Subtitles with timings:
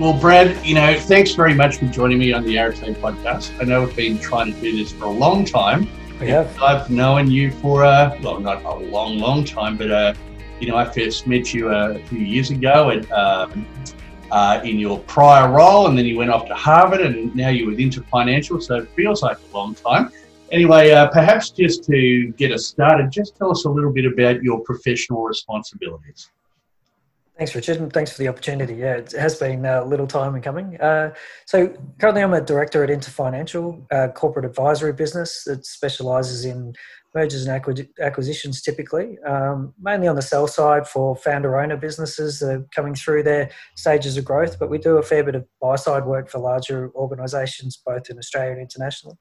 [0.00, 3.52] Well, Brad, you know, thanks very much for joining me on the Arete podcast.
[3.60, 5.86] I know we've been trying to do this for a long time.
[6.18, 6.58] We have.
[6.62, 10.14] I've known you for, uh, well, not a long, long time, but, uh,
[10.58, 13.66] you know, I first met you uh, a few years ago at, um,
[14.30, 17.68] uh, in your prior role, and then you went off to Harvard, and now you're
[17.68, 20.10] with Inter Financial, so it feels like a long time.
[20.50, 24.42] Anyway, uh, perhaps just to get us started, just tell us a little bit about
[24.42, 26.30] your professional responsibilities.
[27.40, 28.74] Thanks, Richard, and thanks for the opportunity.
[28.74, 30.78] Yeah, it has been a little time in coming.
[30.78, 31.14] Uh,
[31.46, 36.74] so currently, I'm a director at Inter Financial, a corporate advisory business that specialises in
[37.14, 42.66] mergers and acquisitions, typically, um, mainly on the sell side for founder-owner businesses that are
[42.74, 44.58] coming through their stages of growth.
[44.58, 48.52] But we do a fair bit of buy-side work for larger organisations, both in Australia
[48.52, 49.16] and internationally.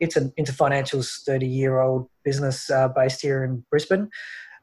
[0.00, 4.10] It's an Inter Financial's 30-year-old business uh, based here in Brisbane.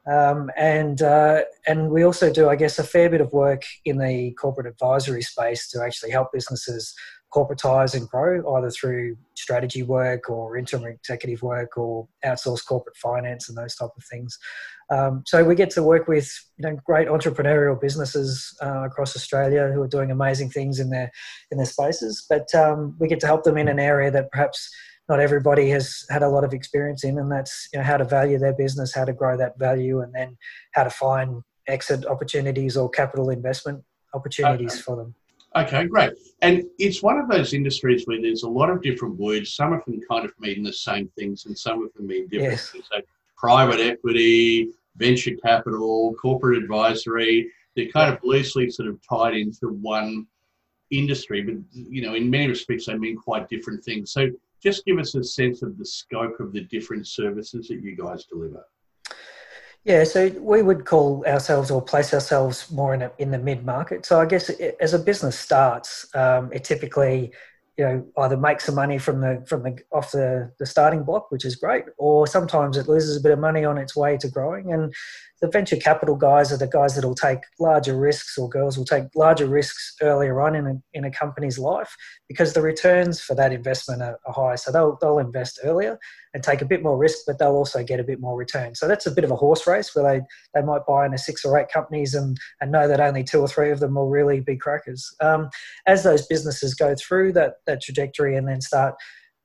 [0.06, 3.98] Um, and uh, and we also do, I guess, a fair bit of work in
[3.98, 6.94] the corporate advisory space to actually help businesses
[7.32, 13.48] corporatize and grow, either through strategy work or interim executive work or outsource corporate finance
[13.48, 14.36] and those type of things.
[14.90, 19.70] Um, so we get to work with you know great entrepreneurial businesses uh, across Australia
[19.72, 21.12] who are doing amazing things in their
[21.50, 24.70] in their spaces, but um, we get to help them in an area that perhaps
[25.10, 28.04] not everybody has had a lot of experience in, and that's you know, how to
[28.04, 30.38] value their business, how to grow that value, and then
[30.72, 33.82] how to find exit opportunities or capital investment
[34.14, 34.82] opportunities okay.
[34.82, 35.14] for them.
[35.56, 36.12] Okay, great.
[36.42, 39.52] And it's one of those industries where there's a lot of different words.
[39.52, 42.52] Some of them kind of mean the same things, and some of them mean different
[42.52, 42.70] yes.
[42.70, 42.84] things.
[42.90, 43.00] So,
[43.36, 50.26] private equity, venture capital, corporate advisory, they're kind of loosely sort of tied into one
[50.90, 54.12] industry, but you know, in many respects, they mean quite different things.
[54.12, 54.28] So,
[54.62, 58.24] just give us a sense of the scope of the different services that you guys
[58.24, 58.64] deliver.
[59.84, 63.64] Yeah, so we would call ourselves or place ourselves more in, a, in the mid
[63.64, 64.04] market.
[64.04, 67.32] So I guess it, as a business starts, um, it typically
[67.78, 71.30] you know either make some money from the from the off the, the starting block,
[71.30, 74.28] which is great, or sometimes it loses a bit of money on its way to
[74.28, 74.72] growing.
[74.72, 74.92] And
[75.40, 78.84] the venture capital guys are the guys that will take larger risks or girls will
[78.84, 81.96] take larger risks earlier on in a, in a company's life
[82.28, 84.56] because the returns for that investment are, are high.
[84.56, 85.98] So they'll, they'll invest earlier
[86.32, 88.74] and take a bit more risk, but they'll also get a bit more return.
[88.74, 90.24] So that's a bit of a horse race where they,
[90.54, 93.48] they might buy into six or eight companies and, and know that only two or
[93.48, 95.12] three of them will really be crackers.
[95.20, 95.48] Um,
[95.86, 98.94] as those businesses go through that, that trajectory and then start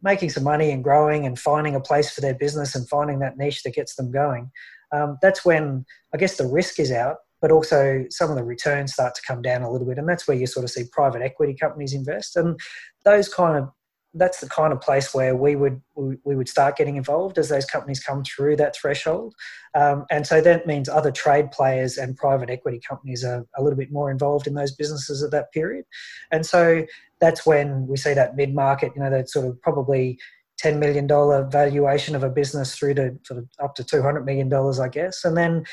[0.03, 3.37] making some money and growing and finding a place for their business and finding that
[3.37, 4.51] niche that gets them going,
[4.91, 8.93] um, that's when I guess the risk is out, but also some of the returns
[8.93, 11.21] start to come down a little bit, and that's where you sort of see private
[11.21, 12.59] equity companies invest, and
[13.03, 13.69] those kind of
[14.15, 17.65] that's the kind of place where we would we would start getting involved as those
[17.65, 19.35] companies come through that threshold,
[19.75, 23.77] um, and so that means other trade players and private equity companies are a little
[23.77, 25.85] bit more involved in those businesses at that period,
[26.31, 26.85] and so
[27.21, 30.17] that's when we see that mid market, you know, that sort of probably
[30.61, 31.07] $10 million
[31.49, 35.23] valuation of a business through to sort of up to $200 million, I guess.
[35.25, 35.65] And then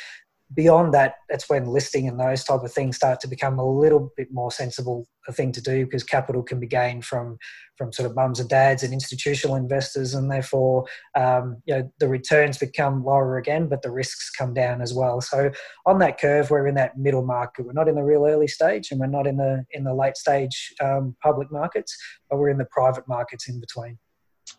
[0.54, 4.12] beyond that, that's when listing and those type of things start to become a little
[4.16, 7.38] bit more sensible a thing to do because capital can be gained from
[7.76, 10.84] from sort of mums and dads and institutional investors, and therefore
[11.16, 15.20] um, you know the returns become lower again, but the risks come down as well.
[15.20, 15.50] So
[15.86, 17.66] on that curve, we're in that middle market.
[17.66, 20.16] We're not in the real early stage, and we're not in the in the late
[20.16, 21.96] stage um, public markets,
[22.28, 23.98] but we're in the private markets in between.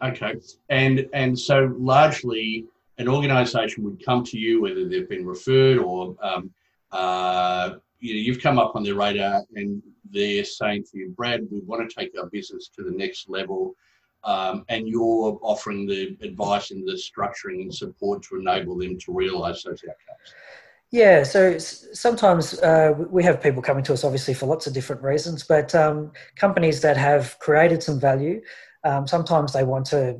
[0.02, 0.36] Okay,
[0.70, 2.66] and and so largely
[2.98, 6.52] an organisation would come to you whether they've been referred or um,
[6.92, 9.82] uh, you know you've come up on their radar and
[10.12, 13.76] they're saying to you, Brad, we want to take our business to the next level.
[14.24, 19.12] Um, and you're offering the advice and the structuring and support to enable them to
[19.12, 20.34] realise those outcomes.
[20.92, 25.02] Yeah, so sometimes uh, we have people coming to us, obviously, for lots of different
[25.02, 28.42] reasons, but um, companies that have created some value
[28.84, 30.20] um, sometimes they want to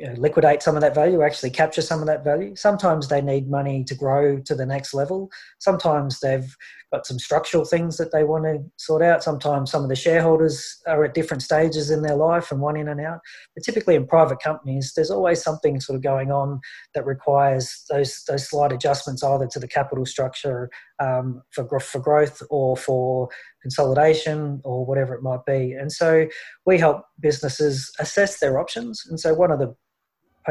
[0.00, 2.56] you know, liquidate some of that value, actually capture some of that value.
[2.56, 5.30] Sometimes they need money to grow to the next level.
[5.58, 6.56] Sometimes they've
[6.90, 9.22] got some structural things that they want to sort out.
[9.22, 12.88] Sometimes some of the shareholders are at different stages in their life and one in
[12.88, 13.20] and out.
[13.54, 16.60] But typically in private companies, there's always something sort of going on
[16.94, 22.42] that requires those those slight adjustments either to the capital structure um, for for growth
[22.48, 23.28] or for
[23.60, 25.72] consolidation or whatever it might be.
[25.72, 26.26] And so
[26.64, 29.04] we help businesses assess their options.
[29.06, 29.76] And so one of the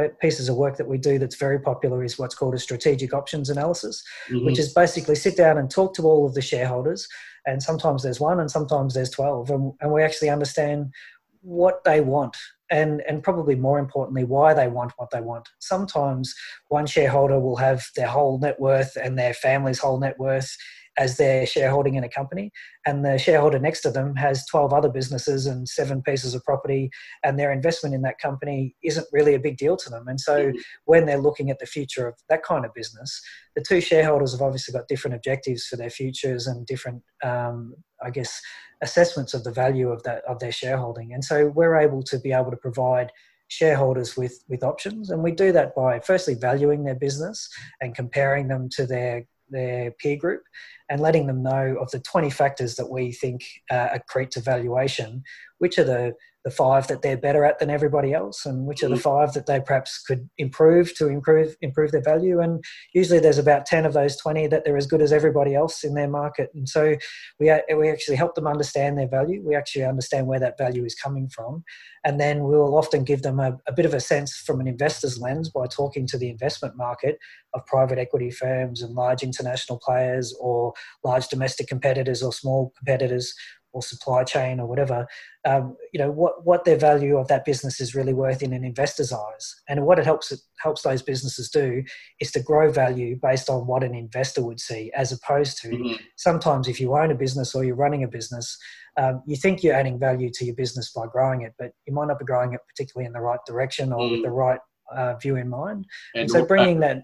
[0.08, 3.50] pieces of work that we do that's very popular is what's called a strategic options
[3.50, 4.46] analysis, mm-hmm.
[4.46, 7.08] which is basically sit down and talk to all of the shareholders.
[7.46, 9.50] And sometimes there's one and sometimes there's 12.
[9.50, 10.94] And, and we actually understand
[11.42, 12.36] what they want
[12.70, 16.36] and and probably more importantly why they want what they want sometimes
[16.68, 20.56] one shareholder will have their whole net worth and their family's whole net worth
[20.98, 22.52] as their shareholding in a company
[22.86, 26.90] and the shareholder next to them has 12 other businesses and seven pieces of property
[27.24, 30.08] and their investment in that company isn't really a big deal to them.
[30.08, 30.58] And so mm-hmm.
[30.86, 33.22] when they're looking at the future of that kind of business
[33.56, 38.10] the two shareholders have obviously got different objectives for their futures and different um, i
[38.10, 38.42] guess
[38.82, 41.14] assessments of the value of that of their shareholding.
[41.14, 43.12] And so we're able to be able to provide
[43.48, 45.10] shareholders with with options.
[45.10, 47.50] And we do that by firstly valuing their business
[47.82, 50.44] and comparing them to their their peer group
[50.90, 55.24] and letting them know of the 20 factors that we think uh, accrete to valuation,
[55.60, 56.14] which are the
[56.46, 59.02] the five that they're better at than everybody else and which are the mm-hmm.
[59.02, 62.40] five that they perhaps could improve to improve improve their value.
[62.40, 62.64] And
[62.94, 65.96] usually there's about 10 of those 20 that they're as good as everybody else in
[65.96, 66.50] their market.
[66.54, 66.96] And so
[67.40, 69.42] we we actually help them understand their value.
[69.46, 71.64] We actually understand where that value is coming from.
[72.06, 75.20] And then we'll often give them a, a bit of a sense from an investor's
[75.20, 77.18] lens by talking to the investment market
[77.54, 83.34] of private equity firms and large international players or large domestic competitors or small competitors
[83.72, 85.08] or supply chain or whatever,
[85.46, 88.64] um, you know what what their value of that business is really worth in an
[88.64, 91.84] investor's eyes, and what it helps it helps those businesses do
[92.20, 96.04] is to grow value based on what an investor would see, as opposed to mm-hmm.
[96.18, 98.58] sometimes if you own a business or you're running a business,
[98.98, 102.08] um, you think you're adding value to your business by growing it, but you might
[102.08, 104.14] not be growing it particularly in the right direction or mm-hmm.
[104.14, 104.60] with the right
[104.96, 105.86] uh, view in mind.
[106.16, 107.04] And, and so bringing that,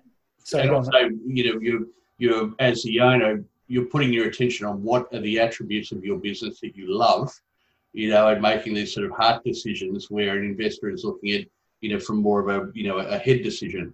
[0.54, 0.92] and also,
[1.26, 5.40] you know, you you as the owner you're putting your attention on what are the
[5.40, 7.32] attributes of your business that you love,
[7.94, 11.48] you know, and making these sort of heart decisions where an investor is looking at,
[11.82, 13.94] you know, from more of a, you know, a head decision.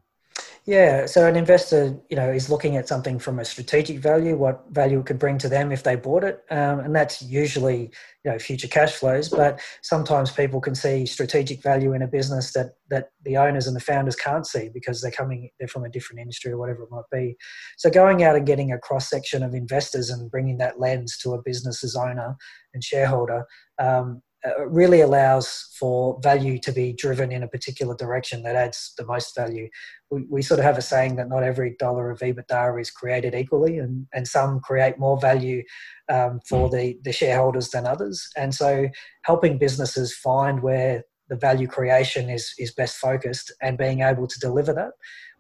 [0.67, 4.63] Yeah, so an investor, you know, is looking at something from a strategic value, what
[4.69, 7.89] value it could bring to them if they bought it, um, and that's usually,
[8.23, 9.27] you know, future cash flows.
[9.27, 13.75] But sometimes people can see strategic value in a business that that the owners and
[13.75, 16.91] the founders can't see because they're coming, they're from a different industry or whatever it
[16.91, 17.35] might be.
[17.77, 21.33] So going out and getting a cross section of investors and bringing that lens to
[21.33, 22.35] a business's owner
[22.75, 23.45] and shareholder
[23.79, 28.93] um, uh, really allows for value to be driven in a particular direction that adds
[28.97, 29.69] the most value.
[30.11, 33.33] We, we sort of have a saying that not every dollar of EBITDA is created
[33.33, 35.63] equally, and, and some create more value
[36.09, 38.27] um, for the, the shareholders than others.
[38.35, 38.89] And so,
[39.23, 44.39] helping businesses find where the value creation is, is best focused and being able to
[44.39, 44.91] deliver that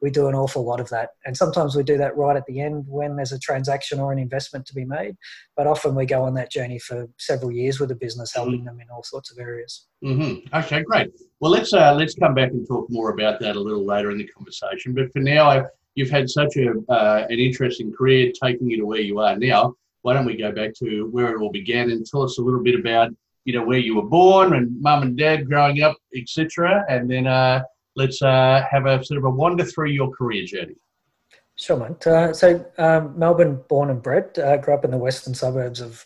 [0.01, 1.11] we do an awful lot of that.
[1.25, 4.19] And sometimes we do that right at the end when there's a transaction or an
[4.19, 5.15] investment to be made.
[5.55, 8.65] But often we go on that journey for several years with a business, helping mm-hmm.
[8.65, 9.87] them in all sorts of areas.
[10.03, 10.55] Mm-hmm.
[10.55, 11.11] Okay, great.
[11.39, 14.17] Well, let's uh, let's come back and talk more about that a little later in
[14.17, 14.93] the conversation.
[14.93, 15.65] But for now,
[15.95, 19.75] you've had such a uh, an interesting career, taking you to where you are now.
[20.01, 22.63] Why don't we go back to where it all began and tell us a little
[22.63, 23.11] bit about
[23.45, 26.83] you know where you were born and mum and dad growing up, etc.
[26.89, 27.61] And then uh,
[27.95, 30.75] let's uh, have a sort of a wander through your career journey.
[31.55, 32.07] Sure, mate.
[32.07, 36.03] Uh, so, um, Melbourne, born and bred, uh, grew up in the western suburbs of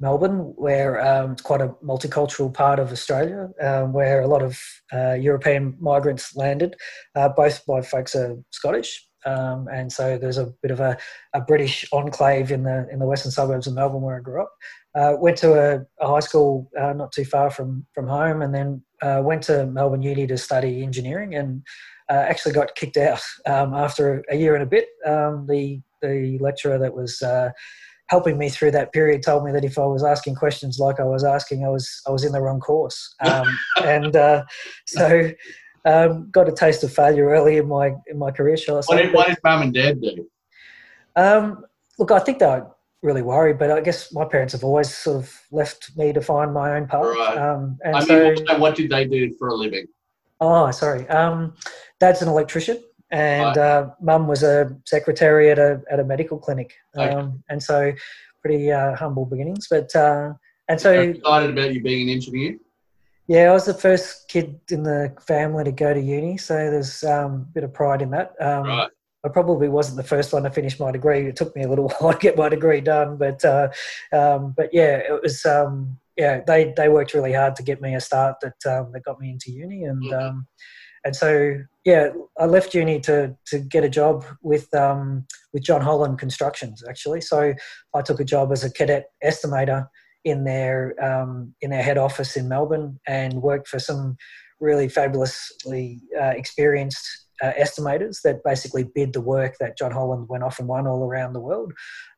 [0.00, 4.60] Melbourne, where um, it's quite a multicultural part of Australia, um, where a lot of
[4.92, 6.76] uh, European migrants landed.
[7.14, 10.96] Uh, both my folks are Scottish, um, and so there's a bit of a,
[11.34, 14.52] a, British enclave in the in the western suburbs of Melbourne where I grew up.
[14.94, 18.54] Uh, went to a, a high school uh, not too far from from home, and
[18.54, 21.62] then uh, went to Melbourne Uni to study engineering, and
[22.10, 24.88] uh, actually got kicked out um, after a year and a bit.
[25.06, 27.50] Um, the the lecturer that was uh,
[28.06, 31.04] helping me through that period told me that if I was asking questions like I
[31.04, 33.46] was asking, I was I was in the wrong course, um,
[33.82, 34.44] and uh,
[34.86, 35.30] so.
[35.84, 38.58] Um, got a taste of failure early in my in my career.
[38.58, 38.94] Shall I say?
[38.94, 40.28] What did, what did mum and dad do?
[41.16, 41.64] Um,
[41.98, 42.60] look, I think they
[43.02, 43.58] really worried.
[43.58, 46.86] But I guess my parents have always sort of left me to find my own
[46.86, 47.04] path.
[47.04, 47.38] Right.
[47.38, 49.86] Um, and I mean, so, what did they do for a living?
[50.40, 51.08] Oh, sorry.
[51.08, 51.54] Um,
[52.00, 53.58] dad's an electrician, and right.
[53.58, 56.74] uh, mum was a secretary at a at a medical clinic.
[56.96, 57.42] Um.
[57.48, 57.92] And so,
[58.42, 59.66] pretty uh, humble beginnings.
[59.70, 60.34] But uh,
[60.68, 62.58] and so excited about you being an engineer.
[63.26, 67.04] Yeah, I was the first kid in the family to go to uni, so there's
[67.04, 68.34] um, a bit of pride in that.
[68.40, 68.90] Um, right.
[69.28, 71.26] I probably wasn't the first one to finish my degree.
[71.26, 73.68] It took me a little while to get my degree done, but uh,
[74.12, 77.94] um, but yeah, it was um, yeah they they worked really hard to get me
[77.94, 80.18] a start that um, that got me into uni, and mm-hmm.
[80.18, 80.46] um,
[81.04, 85.82] and so yeah, I left uni to to get a job with um, with John
[85.82, 87.20] Holland Constructions actually.
[87.20, 87.54] So
[87.94, 89.88] I took a job as a cadet estimator
[90.24, 94.16] in their um, in their head office in Melbourne and worked for some
[94.60, 100.44] really fabulously uh, experienced uh, estimators that basically bid the work that John Holland went
[100.44, 101.72] off and won all around the world.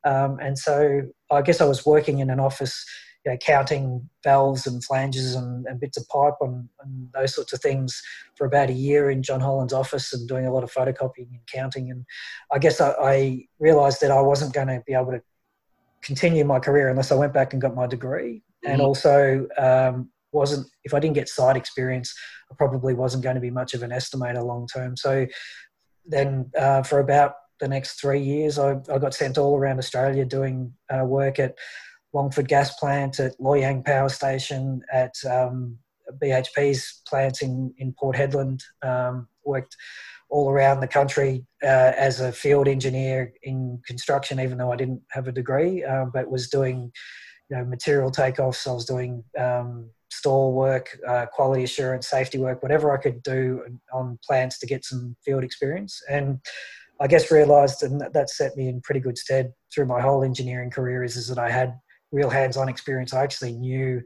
[0.05, 2.85] Um, and so I guess I was working in an office,
[3.25, 7.53] you know, counting valves and flanges and, and bits of pipe and, and, those sorts
[7.53, 8.01] of things
[8.37, 11.47] for about a year in John Holland's office and doing a lot of photocopying and
[11.53, 11.91] counting.
[11.91, 12.07] And
[12.51, 15.23] I guess I, I realized that I wasn't going to be able to
[16.03, 18.43] continue my career unless I went back and got my degree.
[18.65, 18.73] Mm-hmm.
[18.73, 22.15] And also, um, wasn't if I didn't get site experience,
[22.51, 24.97] I probably wasn't going to be much of an estimator long term.
[24.97, 25.27] So
[26.07, 30.25] then, uh, for about the next three years, I, I, got sent all around Australia
[30.25, 31.57] doing uh, work at
[32.13, 35.79] Longford Gas Plant, at Loy Yang Power Station, at um,
[36.23, 38.63] BHP's plants in, in Port Hedland.
[38.83, 39.77] Um, worked
[40.31, 45.03] all around the country uh, as a field engineer in construction, even though I didn't
[45.11, 46.93] have a degree, uh, but was doing
[47.51, 48.67] you know material takeoffs.
[48.67, 53.63] I was doing um, store work, uh, quality assurance, safety work, whatever I could do
[53.93, 56.03] on plants to get some field experience.
[56.11, 56.41] And
[57.01, 60.71] I guess realised, and that set me in pretty good stead through my whole engineering
[60.71, 61.79] career, is, is that I had
[62.13, 63.15] real hands-on experience.
[63.15, 64.03] I actually knew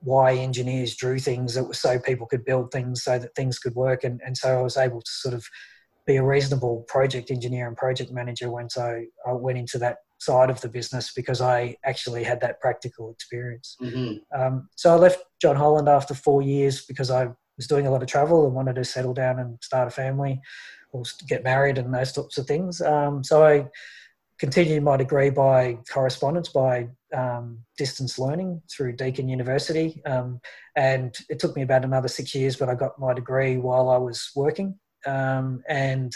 [0.00, 1.56] why engineers drew things.
[1.56, 4.04] It was so people could build things so that things could work.
[4.04, 5.44] And, and so I was able to sort of
[6.06, 10.50] be a reasonable project engineer and project manager once I, I went into that side
[10.50, 13.76] of the business because I actually had that practical experience.
[13.80, 14.40] Mm-hmm.
[14.40, 18.02] Um, so I left John Holland after four years because I was doing a lot
[18.02, 20.40] of travel and wanted to settle down and start a family
[20.92, 22.80] or get married and those sorts of things.
[22.80, 23.68] Um, so I
[24.38, 30.00] continued my degree by correspondence, by um, distance learning through Deakin University.
[30.06, 30.40] Um,
[30.76, 33.96] and it took me about another six years, but I got my degree while I
[33.98, 36.12] was working um, and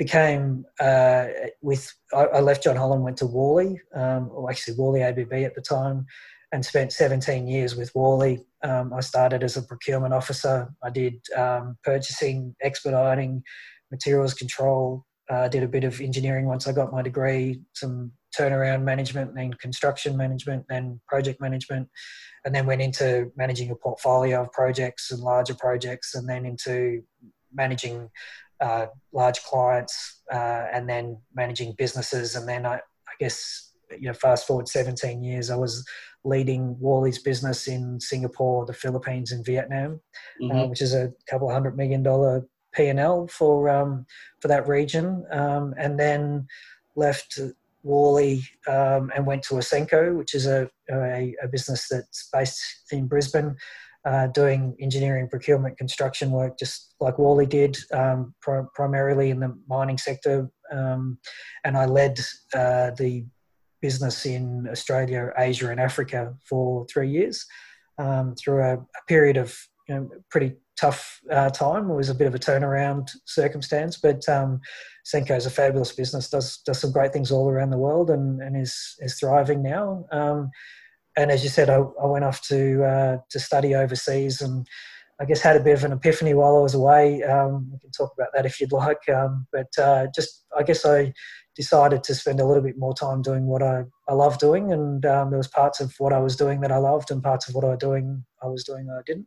[0.00, 1.26] became uh,
[1.60, 5.54] with, I, I, left John Holland, went to Worley, um, or actually Worley ABB at
[5.54, 6.06] the time,
[6.52, 8.46] and spent 17 years with Worley.
[8.64, 10.72] Um, I started as a procurement officer.
[10.82, 13.42] I did um, purchasing, expediting,
[13.90, 18.84] materials control, uh, did a bit of engineering once I got my degree, some turnaround
[18.84, 21.90] management and construction management and project management,
[22.46, 27.02] and then went into managing a portfolio of projects and larger projects, and then into
[27.52, 28.08] managing
[28.60, 34.14] uh, large clients, uh, and then managing businesses, and then I, I, guess you know
[34.14, 35.84] fast forward 17 years, I was
[36.24, 40.00] leading Worley's business in Singapore, the Philippines, and Vietnam,
[40.40, 40.56] mm-hmm.
[40.56, 44.06] uh, which is a couple hundred million dollar P&L for um,
[44.40, 46.46] for that region, um, and then
[46.96, 47.38] left
[47.82, 53.06] Worley um, and went to Ausenco, which is a, a, a business that's based in
[53.06, 53.56] Brisbane,
[54.04, 59.56] uh, doing engineering, procurement, construction work, just like Worley did, um, pr- primarily in the
[59.68, 60.50] mining sector.
[60.72, 61.18] Um,
[61.64, 62.18] and I led
[62.54, 63.24] uh, the
[63.82, 67.46] business in Australia, Asia, and Africa for three years
[67.98, 69.56] um, through a, a, period of
[69.88, 71.90] you know, pretty tough uh, time.
[71.90, 74.60] It was a bit of a turnaround circumstance, but um,
[75.06, 76.30] Ausenco is a fabulous business.
[76.30, 80.06] does does some great things all around the world, and, and is is thriving now.
[80.12, 80.50] Um,
[81.16, 84.66] and as you said, I, I went off to uh, to study overseas, and
[85.20, 87.22] I guess had a bit of an epiphany while I was away.
[87.22, 89.08] Um, we can talk about that if you'd like.
[89.08, 91.12] Um, but uh, just I guess I
[91.56, 95.04] decided to spend a little bit more time doing what I, I love doing, and
[95.04, 97.54] um, there was parts of what I was doing that I loved, and parts of
[97.54, 99.26] what I was doing I was doing I didn't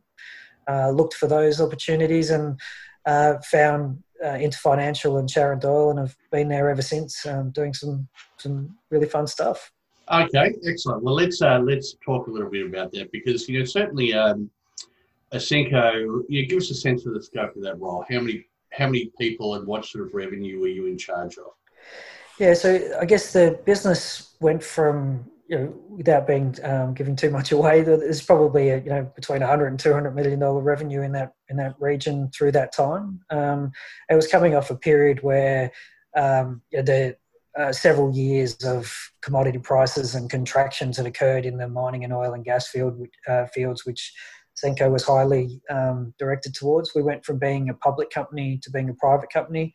[0.68, 2.60] uh, looked for those opportunities and
[3.06, 7.74] uh, found uh, Interfinancial and Sharon Doyle, and have been there ever since, um, doing
[7.74, 9.70] some some really fun stuff.
[10.12, 11.02] Okay, excellent.
[11.02, 14.50] Well, let's uh, let's talk a little bit about that because you know certainly um,
[15.32, 18.04] Ausenco, you know, give us a sense of the scope of that role.
[18.10, 21.52] How many how many people and what sort of revenue were you in charge of?
[22.38, 27.30] Yeah, so I guess the business went from you know, without being um, giving too
[27.30, 31.12] much away, there's probably a, you know between 100 and 200 million dollar revenue in
[31.12, 33.20] that in that region through that time.
[33.30, 33.72] Um,
[34.08, 35.70] it was coming off a period where
[36.16, 37.16] um, the
[37.58, 38.92] uh, several years of
[39.22, 43.46] commodity prices and contractions that occurred in the mining and oil and gas field uh,
[43.46, 44.12] fields, which
[44.56, 46.94] Ausenco was highly um, directed towards.
[46.94, 49.72] We went from being a public company to being a private company.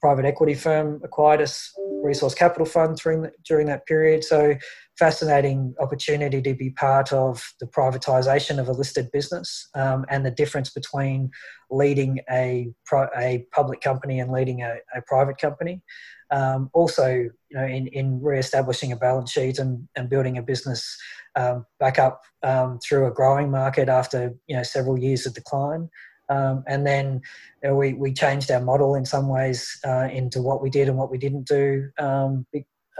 [0.00, 1.72] Private equity firm acquired us,
[2.02, 4.24] Resource Capital Fund during, the, during that period.
[4.24, 4.56] So,
[4.98, 10.30] fascinating opportunity to be part of the privatisation of a listed business um, and the
[10.30, 11.30] difference between
[11.70, 12.68] leading a,
[13.16, 15.82] a public company and leading a, a private company.
[16.32, 20.96] Um, also, you know, in, in re-establishing a balance sheet and, and building a business
[21.36, 25.88] um, back up um, through a growing market after you know several years of decline.
[26.28, 27.20] Um, and then
[27.62, 30.88] you know, we, we changed our model in some ways uh, into what we did
[30.88, 31.90] and what we didn't do.
[31.98, 32.46] Um,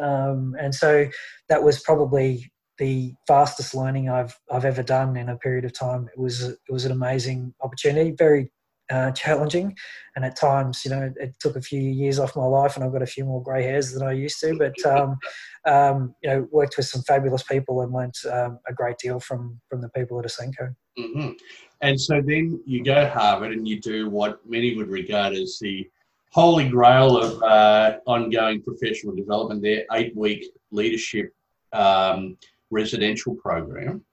[0.00, 1.06] um, and so
[1.48, 6.08] that was probably the fastest learning I've I've ever done in a period of time.
[6.12, 8.50] It was it was an amazing opportunity, very
[8.90, 9.76] uh, challenging,
[10.16, 12.92] and at times, you know, it took a few years off my life, and I've
[12.92, 14.56] got a few more grey hairs than I used to.
[14.56, 15.18] But um,
[15.66, 19.60] um, you know, worked with some fabulous people and learnt um, a great deal from
[19.68, 20.74] from the people at Ausenco.
[20.98, 21.30] Mm-hmm.
[21.80, 25.58] And so then you go to Harvard and you do what many would regard as
[25.60, 25.88] the
[26.30, 29.62] holy grail of uh, ongoing professional development.
[29.62, 31.32] Their eight week leadership
[31.72, 32.36] um,
[32.70, 34.04] residential program.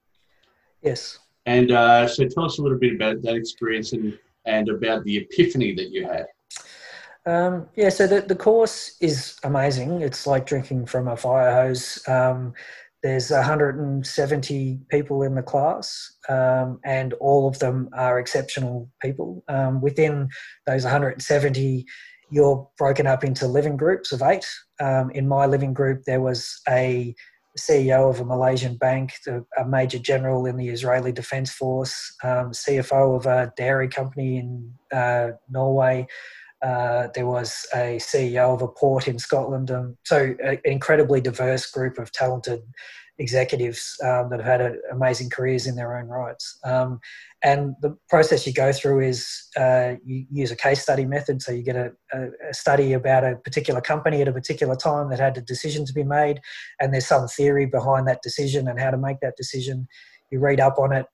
[0.82, 1.18] Yes.
[1.46, 5.18] And uh, so tell us a little bit about that experience and and about the
[5.18, 6.26] epiphany that you had.
[7.26, 10.00] Um, yeah, so the, the course is amazing.
[10.00, 12.02] It's like drinking from a fire hose.
[12.08, 12.54] Um,
[13.02, 19.42] there's 170 people in the class, um, and all of them are exceptional people.
[19.48, 20.28] Um, within
[20.66, 21.86] those 170,
[22.30, 24.46] you're broken up into living groups of eight.
[24.80, 27.14] Um, in my living group, there was a
[27.58, 29.12] CEO of a Malaysian bank,
[29.58, 34.72] a major general in the Israeli Defense Force, um, CFO of a dairy company in
[34.92, 36.06] uh, Norway.
[36.62, 39.70] Uh, there was a CEO of a port in Scotland.
[39.70, 42.60] Um, so, an incredibly diverse group of talented
[43.18, 46.58] executives um, that have had a, amazing careers in their own rights.
[46.64, 47.00] Um,
[47.42, 51.40] and the process you go through is uh, you use a case study method.
[51.40, 55.18] So you get a, a, study about a particular company at a particular time that
[55.18, 56.40] had a decision to be made,
[56.80, 59.88] and there's some theory behind that decision and how to make that decision.
[60.30, 61.06] You read up on it.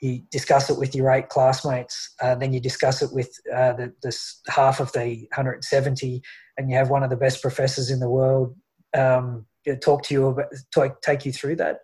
[0.00, 3.92] You discuss it with your eight classmates, uh, then you discuss it with uh, the,
[4.02, 6.22] this half of the 170,
[6.58, 8.54] and you have one of the best professors in the world
[8.94, 9.46] um,
[9.80, 11.78] talk to you about, talk, take you through that.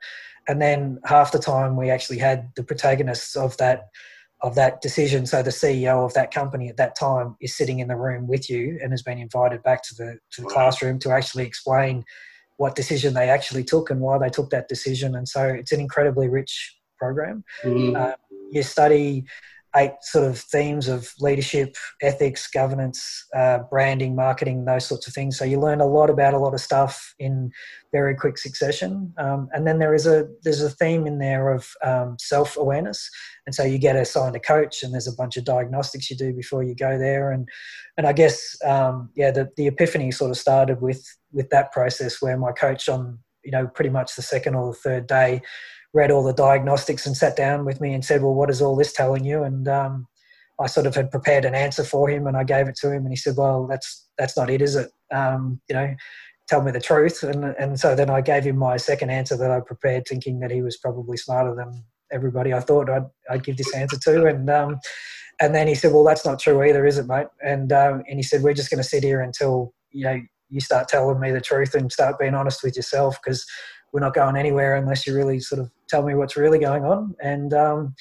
[0.49, 3.88] And then half the time we actually had the protagonists of that
[4.42, 5.26] of that decision.
[5.26, 8.49] So the CEO of that company at that time is sitting in the room with
[8.49, 12.04] you and has been invited back to the to the classroom to actually explain
[12.56, 15.16] what decision they actually took and why they took that decision.
[15.16, 17.42] And so it's an incredibly rich program.
[17.62, 17.97] Mm-hmm.
[17.97, 18.12] Uh,
[18.50, 19.25] you study
[19.77, 25.38] eight sort of themes of leadership, ethics, governance, uh, branding, marketing, those sorts of things.
[25.38, 27.51] So you learn a lot about a lot of stuff in
[27.92, 29.12] very quick succession.
[29.18, 33.09] Um, and then there is a there's a theme in there of um, self awareness,
[33.47, 36.33] and so you get assigned a coach, and there's a bunch of diagnostics you do
[36.33, 37.31] before you go there.
[37.31, 37.49] And
[37.97, 42.21] and I guess um, yeah, the the epiphany sort of started with with that process
[42.21, 45.40] where my coach on you know pretty much the second or the third day
[45.92, 48.76] read all the diagnostics and sat down with me and said, "Well, what is all
[48.76, 50.07] this telling you?" And um,
[50.61, 53.03] I sort of had prepared an answer for him, and I gave it to him,
[53.05, 54.90] and he said, "Well, that's that's not it, is it?
[55.11, 55.94] Um, you know,
[56.48, 59.50] tell me the truth." And and so then I gave him my second answer that
[59.50, 63.57] I prepared, thinking that he was probably smarter than everybody I thought I'd, I'd give
[63.57, 64.48] this answer to, and.
[64.50, 64.79] Um,
[65.42, 68.18] and then he said, "Well, that's not true either, is it, mate?" And um, and
[68.18, 71.31] he said, "We're just going to sit here until you know you start telling me
[71.31, 73.46] the truth and start being honest with yourself because
[73.92, 77.14] we're not going anywhere unless you really sort of tell me what's really going on.
[77.20, 77.94] And um,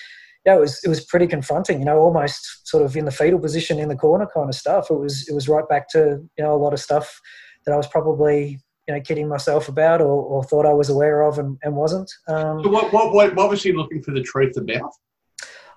[0.46, 1.80] yeah, it was it was pretty confronting.
[1.80, 4.90] You know, almost sort of in the fetal position in the corner kind of stuff.
[4.90, 7.20] It was it was right back to you know a lot of stuff
[7.66, 11.22] that I was probably you know kidding myself about or, or thought I was aware
[11.22, 12.12] of and, and wasn't.
[12.28, 14.92] Um, so what, what, what what was he looking for the truth about?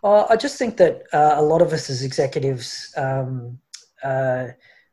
[0.05, 3.59] Uh, I just think that uh, a lot of us as executives um,
[4.03, 4.49] uh,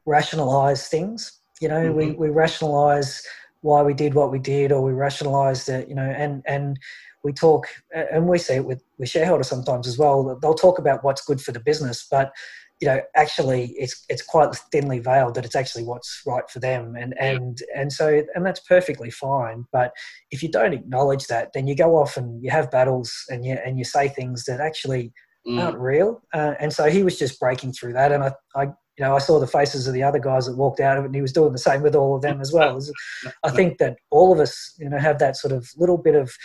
[0.06, 1.40] rationalize things.
[1.62, 1.98] You know, mm-hmm.
[1.98, 3.24] we, we rationalize
[3.62, 6.80] why we did what we did or we rationalized it you know and and
[7.24, 11.04] we talk and we see it with with shareholders sometimes as well they'll talk about
[11.04, 12.32] what's good for the business but
[12.80, 16.96] you know actually it's it's quite thinly veiled that it's actually what's right for them
[16.96, 19.92] and and and so and that's perfectly fine but
[20.32, 23.58] if you don't acknowledge that then you go off and you have battles and you
[23.66, 25.12] and you say things that actually
[25.46, 25.62] mm.
[25.62, 28.68] aren't real uh, and so he was just breaking through that and i i
[29.00, 31.08] you know, I saw the faces of the other guys that walked out of it,
[31.08, 32.78] and he was doing the same with all of them as well.
[33.44, 36.36] I think that all of us, you know, have that sort of little bit of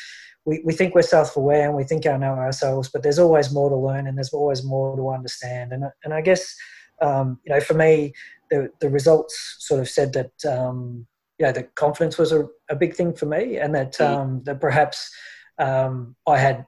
[0.46, 3.70] we, we think we're self-aware and we think I know ourselves, but there's always more
[3.70, 5.72] to learn and there's always more to understand.
[5.72, 6.54] And and I guess
[7.02, 8.12] um, you know, for me,
[8.50, 11.06] the the results sort of said that um,
[11.38, 14.06] you know, the confidence was a, a big thing for me, and that mm.
[14.06, 15.10] um, that perhaps
[15.58, 16.66] um, I had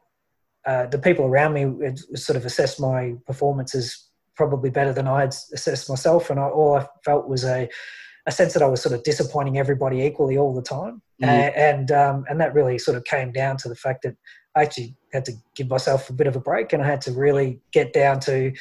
[0.66, 4.05] uh, the people around me sort of assessed my performance as
[4.36, 7.68] probably better than I had assessed myself, and I, all I felt was a
[8.28, 11.52] a sense that I was sort of disappointing everybody equally all the time, mm.
[11.56, 14.16] and um, and that really sort of came down to the fact that
[14.56, 17.12] I actually had to give myself a bit of a break, and I had to
[17.12, 18.52] really get down to,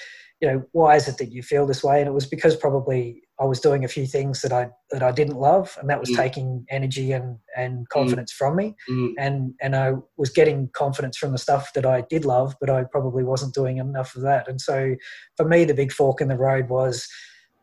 [0.42, 2.00] you know, why is it that you feel this way?
[2.00, 5.12] And it was because probably I was doing a few things that I that I
[5.12, 6.16] didn't love, and that was mm.
[6.16, 8.38] taking energy and and confidence mm.
[8.38, 9.14] from me, mm.
[9.18, 12.86] and and I was getting confidence from the stuff that I did love, but I
[12.86, 14.48] probably wasn't doing enough of that.
[14.48, 14.96] And so,
[15.38, 17.08] for me, the big fork in the road was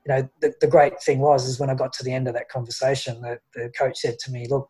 [0.06, 2.34] you know, the, the great thing was is when I got to the end of
[2.34, 4.68] that conversation, the, the coach said to me, "Look,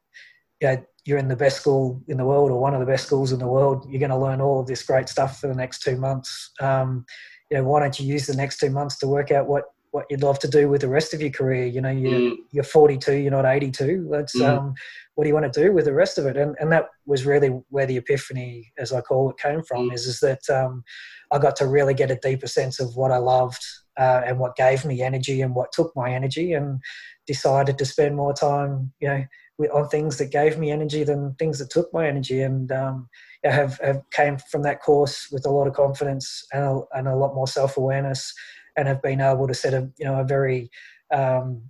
[0.60, 3.06] you know, you're in the best school in the world or one of the best
[3.06, 3.86] schools in the world.
[3.88, 6.52] You're going to learn all of this great stuff for the next two months.
[6.60, 7.04] Um,
[7.50, 10.06] you know, why don't you use the next two months to work out what what
[10.10, 11.66] you'd love to do with the rest of your career?
[11.66, 12.36] You know, you're, mm.
[12.50, 14.06] you're 42, you're not 82.
[14.08, 14.48] Let's mm.
[14.48, 14.74] um,
[15.14, 16.36] what do you want to do with the rest of it?
[16.36, 19.90] And and that was really where the epiphany, as I call it, came from.
[19.90, 19.94] Mm.
[19.94, 20.82] Is is that um,
[21.30, 23.62] I got to really get a deeper sense of what I loved
[23.98, 26.80] uh, and what gave me energy and what took my energy, and
[27.26, 29.24] decided to spend more time, you know,
[29.58, 33.08] with, on things that gave me energy than things that took my energy, and um,
[33.44, 37.16] have have came from that course with a lot of confidence and a, and a
[37.16, 38.32] lot more self awareness,
[38.76, 40.70] and have been able to set a you know a very
[41.12, 41.62] um,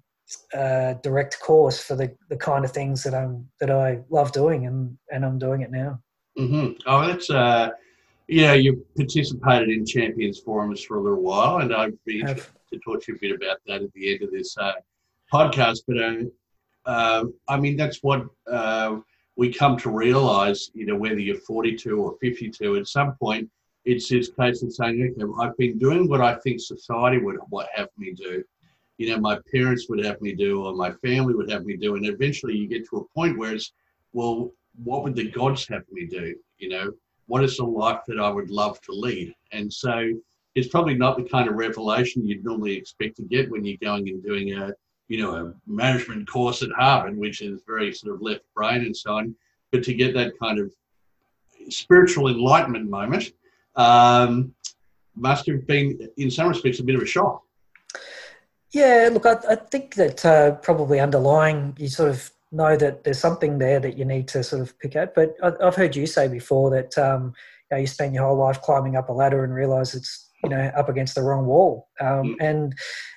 [0.55, 4.67] uh, direct course for the, the kind of things that I'm that I love doing,
[4.67, 6.01] and and I'm doing it now.
[6.38, 6.73] Mm-hmm.
[6.87, 7.71] Oh, that's uh,
[8.29, 12.53] you know, you participated in Champions Forums for a little while, and I'd be interested
[12.73, 14.73] to talk to you a bit about that at the end of this uh,
[15.33, 15.81] podcast.
[15.87, 19.01] But uh, I mean, that's what uh,
[19.37, 20.71] we come to realise.
[20.73, 23.51] You know, whether you're 42 or 52, at some point,
[23.85, 27.38] it's this case of saying, "Okay, I've been doing what I think society would
[27.75, 28.45] have me do."
[28.99, 31.97] You know, my parents would have me do, or my family would have me do,
[31.97, 33.73] and eventually, you get to a point where it's,
[34.12, 34.53] well,
[34.85, 36.35] what would the gods have me do?
[36.59, 36.92] You know,
[37.27, 39.35] what is the life that I would love to lead?
[39.53, 40.12] And so
[40.55, 44.09] it's probably not the kind of revelation you'd normally expect to get when you're going
[44.09, 44.73] and doing a,
[45.09, 48.97] you know, a management course at Harvard, which is very sort of left brain and
[48.97, 49.35] so on.
[49.71, 50.73] But to get that kind of
[51.71, 53.33] spiritual enlightenment moment
[53.76, 54.54] um,
[55.14, 57.42] must have been, in some respects, a bit of a shock.
[58.72, 63.18] Yeah, look, I, I think that uh, probably underlying you sort of know that there's
[63.18, 65.14] something there that you need to sort of pick at.
[65.14, 67.35] But I've heard you say before that um,
[67.70, 70.50] you, know, you spend your whole life climbing up a ladder and realize it's you
[70.50, 71.88] know up against the wrong wall.
[72.00, 72.35] Um, mm.
[72.40, 72.74] and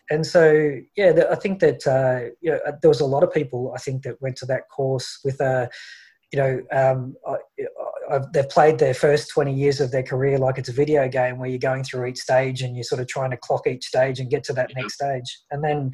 [0.09, 3.73] and so yeah, I think that uh, you know, there was a lot of people
[3.75, 5.69] I think that went to that course with a
[6.31, 7.15] you know um,
[8.11, 11.39] I, they've played their first 20 years of their career like it's a video game
[11.39, 14.19] where you're going through each stage and you're sort of trying to clock each stage
[14.19, 15.39] and get to that next stage.
[15.51, 15.91] And then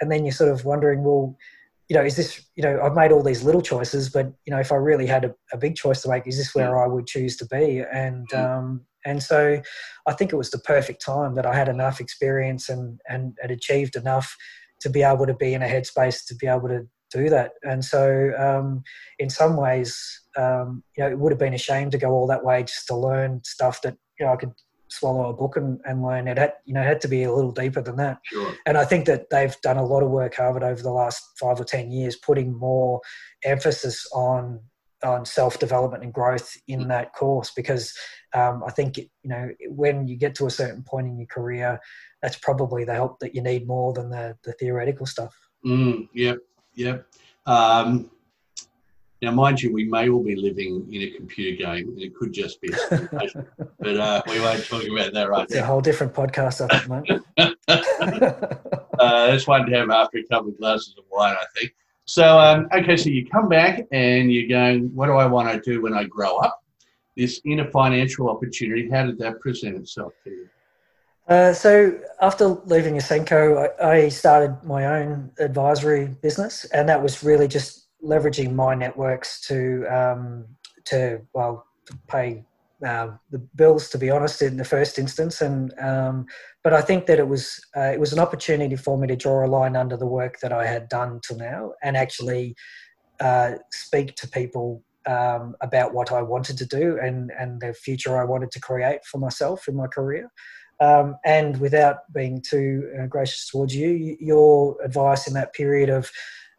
[0.00, 1.36] and then you're sort of wondering well
[1.92, 4.58] you know, is this, you know, I've made all these little choices, but, you know,
[4.58, 7.06] if I really had a, a big choice to make, is this where I would
[7.06, 7.84] choose to be?
[7.92, 9.60] And, um, and so
[10.06, 13.50] I think it was the perfect time that I had enough experience and, and had
[13.50, 14.34] achieved enough
[14.80, 17.52] to be able to be in a headspace to be able to do that.
[17.62, 18.82] And so, um,
[19.18, 22.26] in some ways, um, you know, it would have been a shame to go all
[22.28, 24.52] that way just to learn stuff that you know I could
[24.88, 26.28] swallow a book and, and learn.
[26.28, 28.18] It had, you know, had to be a little deeper than that.
[28.24, 28.54] Sure.
[28.66, 31.58] And I think that they've done a lot of work, Harvard, over the last five
[31.58, 33.00] or ten years, putting more
[33.44, 34.60] emphasis on
[35.04, 36.88] on self development and growth in mm.
[36.88, 37.92] that course because
[38.34, 41.80] um, I think you know when you get to a certain point in your career,
[42.22, 45.34] that's probably the help that you need more than the the theoretical stuff.
[45.66, 46.38] Mm, yep,
[46.74, 47.06] yep.
[47.46, 48.10] Um,
[49.22, 52.32] now, mind you, we may all be living in a computer game, and it could
[52.32, 53.46] just be a simulation.
[53.78, 55.62] but uh, we won't talk about that right it's now.
[55.62, 57.56] a whole different podcast, I think, mate.
[58.98, 61.72] uh, that's one to have after a couple of glasses of wine, I think.
[62.04, 65.60] So, um, okay, so you come back and you're going, what do I want to
[65.60, 66.64] do when I grow up?
[67.16, 70.48] This Interfinancial opportunity, how did that present itself to you?
[71.32, 77.24] Uh, so after leaving Ausenco, I, I started my own advisory business, and that was
[77.24, 80.44] really just leveraging my networks to um,
[80.84, 81.64] to well
[82.06, 82.44] pay
[82.86, 86.26] uh, the bills to be honest in the first instance and um,
[86.64, 89.46] but I think that it was uh, it was an opportunity for me to draw
[89.46, 92.56] a line under the work that I had done till now and actually
[93.20, 98.20] uh, speak to people um, about what I wanted to do and and the future
[98.20, 100.28] I wanted to create for myself in my career.
[100.82, 106.10] Um, and without being too uh, gracious towards you, your advice in that period of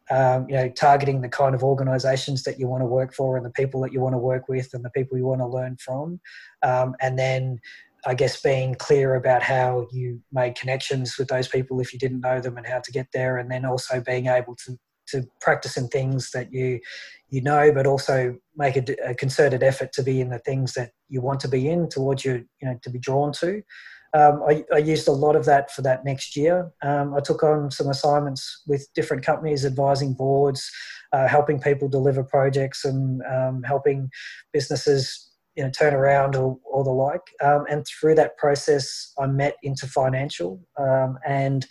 [0.10, 3.46] um, you know, targeting the kind of organisations that you want to work for and
[3.46, 5.78] the people that you want to work with and the people you want to learn
[5.78, 6.20] from,
[6.62, 7.60] um, and then
[8.06, 12.20] I guess being clear about how you made connections with those people if you didn't
[12.20, 15.76] know them and how to get there, and then also being able to to practice
[15.76, 16.80] in things that you
[17.30, 20.92] you know, but also make a, a, concerted effort to be in the things that
[21.10, 23.64] you want to be in towards you, you know, to be drawn to.
[24.14, 26.72] Um, I, I, used a lot of that for that next year.
[26.84, 30.70] Um, I took on some assignments with different companies, advising boards,
[31.14, 34.10] uh, helping people deliver projects, and um, helping
[34.52, 37.22] businesses you know turn around or, or the like.
[37.44, 41.66] Um, and through that process, I met Interfinancial um, and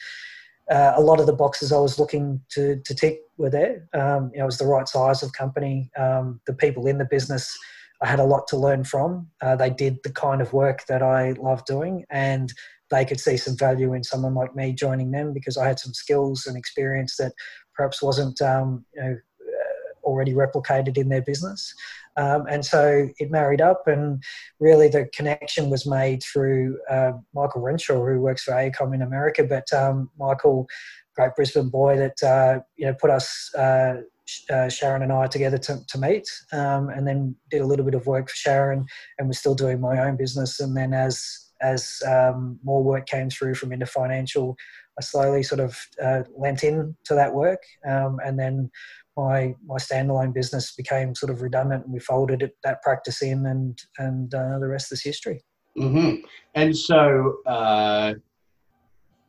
[0.70, 3.88] uh, a lot of the boxes I was looking to, to tick were there.
[3.94, 5.90] Um, you know, it was the right size of company.
[5.96, 7.56] The people in the business,
[8.02, 9.28] I had a lot to learn from.
[9.40, 12.52] Uh, they did the kind of work that I love doing, and
[12.90, 15.94] they could see some value in someone like me joining them because I had some
[15.94, 17.32] skills and experience that
[17.74, 21.74] perhaps wasn't um, you know, uh, already replicated in their business.
[22.16, 24.22] Um, and so it married up, and
[24.60, 29.44] really the connection was made through uh, Michael Renshaw, who works for AECOM in America.
[29.44, 30.66] But um, Michael,
[31.14, 33.54] great Brisbane boy, that uh, you know put us.
[33.54, 34.02] Uh,
[34.50, 37.94] uh, Sharon and I together to, to meet, um, and then did a little bit
[37.94, 38.86] of work for Sharon,
[39.18, 40.60] and was still doing my own business.
[40.60, 44.56] And then as as um, more work came through from Interfinancial,
[44.98, 48.70] I slowly sort of uh, lent in to that work, um, and then
[49.16, 53.46] my my standalone business became sort of redundant, and we folded it, that practice in,
[53.46, 55.42] and and uh, the rest is history.
[55.78, 56.24] Mm-hmm.
[56.54, 58.14] And so, uh,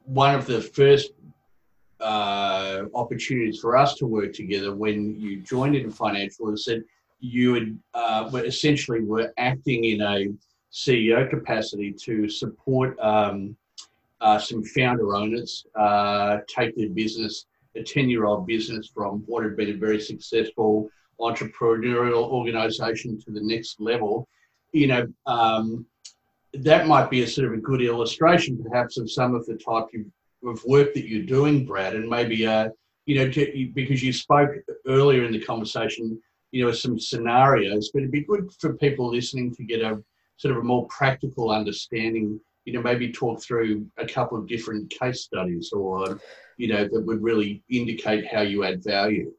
[0.05, 1.11] one of the first
[2.03, 6.83] uh, opportunities for us to work together when you joined Interfinancial is that
[7.19, 10.27] you had, uh, were essentially were acting in a
[10.71, 13.55] CEO capacity to support um,
[14.21, 19.43] uh, some founder owners uh, take their business a 10 year old business from what
[19.43, 20.89] had been a very successful
[21.19, 24.27] entrepreneurial organization to the next level,
[24.71, 25.85] you know, um,
[26.53, 29.87] that might be a sort of a good illustration, perhaps, of some of the type
[30.45, 32.69] of work that you're doing, Brad, and maybe, uh,
[33.05, 34.51] you know, to, because you spoke
[34.87, 39.53] earlier in the conversation, you know, some scenarios, but it'd be good for people listening
[39.55, 40.01] to get a
[40.37, 44.89] sort of a more practical understanding you know, maybe talk through a couple of different
[44.89, 46.17] case studies or
[46.57, 49.31] you know, that would really indicate how you add value?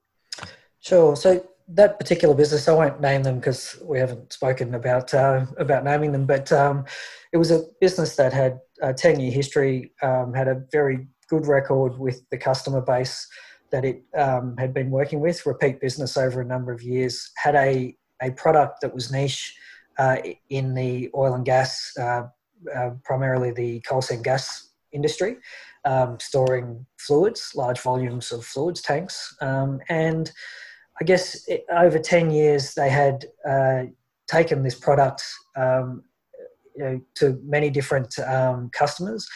[0.81, 1.17] Sure.
[1.17, 5.85] So that particular business, I won't name them because we haven't spoken about uh, about
[5.85, 6.85] naming them, but um,
[7.33, 11.47] it was a business that had a ten year history, um, had a very good
[11.47, 13.27] record with the customer base
[13.70, 17.55] that it um, had been working with, repeat business over a number of years, had
[17.55, 19.57] a a product that was niche
[19.99, 20.16] uh,
[20.51, 22.23] in the oil and gas, uh,
[22.75, 25.37] uh primarily the coal seam gas industry,
[25.85, 29.37] um, storing fluids, large volumes of fluids tanks.
[29.40, 30.31] Um, and
[31.01, 33.85] I guess it, over 10 years, they had uh,
[34.29, 35.25] taken this product
[35.57, 36.05] um,
[36.77, 39.27] you know, to many different um, customers,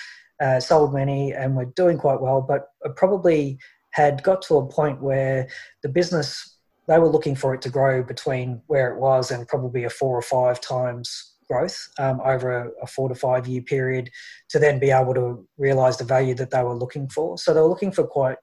[0.41, 3.59] uh, sold many, and were doing quite well, but probably
[3.91, 5.49] had got to a point where
[5.83, 9.85] the business they were looking for it to grow between where it was and probably
[9.85, 14.11] a four or five times growth um, over a, a, four to five year period
[14.49, 17.37] to then be able to realize the value that they were looking for.
[17.39, 18.39] So they were looking for quite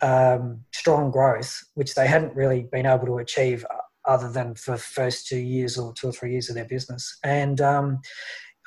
[0.00, 3.64] um, strong growth, which they hadn't really been able to achieve
[4.06, 7.18] other than for the first two years or two or three years of their business.
[7.24, 8.00] And um,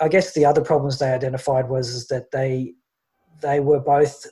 [0.02, 2.74] I guess the other problems they identified was that they
[3.42, 4.26] they were both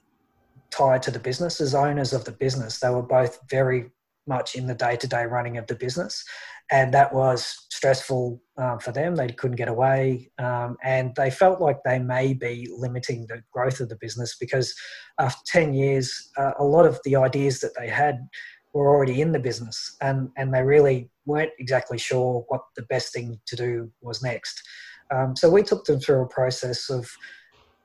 [0.71, 2.79] tied to the business as owners of the business.
[2.79, 3.89] They were both very
[4.27, 6.23] much in the day to day running of the business
[6.71, 9.15] and that was stressful um, for them.
[9.15, 13.81] They couldn't get away, um, and they felt like they may be limiting the growth
[13.81, 14.73] of the business because
[15.19, 18.19] after ten years, uh, a lot of the ideas that they had
[18.73, 23.13] were already in the business, and and they really weren't exactly sure what the best
[23.13, 24.61] thing to do was next.
[25.13, 27.09] Um, so we took them through a process of.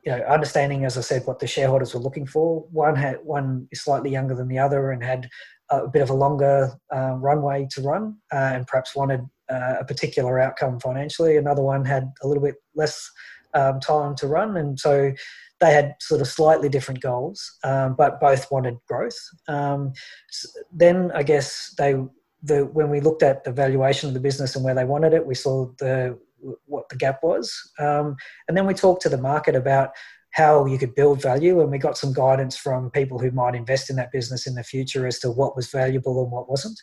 [0.05, 2.65] You know, understanding, as I said, what the shareholders were looking for.
[2.71, 5.29] One had one is slightly younger than the other and had
[5.71, 9.21] a bit of a longer uh, runway to run uh, and perhaps wanted
[9.51, 11.37] uh, a particular outcome financially.
[11.37, 13.11] Another one had a little bit less
[13.55, 15.13] um, time to run, and so
[15.61, 19.19] they had sort of slightly different goals, um, but both wanted growth.
[19.49, 19.93] Um,
[20.31, 21.95] so then I guess they
[22.43, 25.27] the when we looked at the valuation of the business and where they wanted it,
[25.27, 26.19] we saw the
[26.67, 28.17] what the gap was, um,
[28.47, 29.91] and then we talked to the market about
[30.37, 31.63] how you could build value.
[31.63, 34.63] And we got some guidance from people who might invest in that business in the
[34.63, 36.79] future as to what was valuable and what wasn't.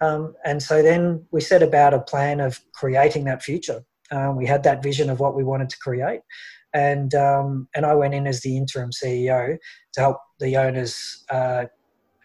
[0.00, 3.84] Um, and so then we set about a plan of creating that future.
[4.10, 6.20] Um, we had that vision of what we wanted to create.
[6.76, 9.56] And, um, and I went in as the interim CEO
[9.94, 11.64] to help the owners uh,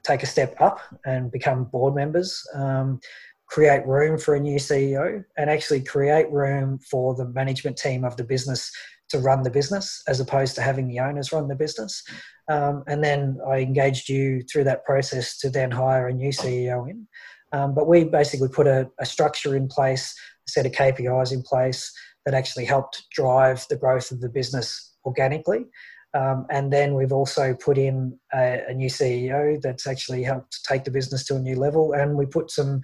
[0.03, 2.99] take a step up and become board members, um,
[3.47, 8.17] create room for a new CEO, and actually create room for the management team of
[8.17, 8.69] the business
[9.07, 12.03] to run the business as opposed to having the owners run the business.
[12.49, 16.89] Um, and then I engaged you through that process to then hire a new CEO
[16.89, 17.07] in.
[17.53, 20.13] Um, but we basically put a, a, structure in place,
[20.47, 21.91] a set of KPIs in place
[22.25, 25.65] that actually helped drive the growth of the business organically.
[26.13, 30.83] Um, and then we've also put in a, a, new CEO that's actually helped take
[30.83, 31.93] the business to a new level.
[31.93, 32.81] And we put some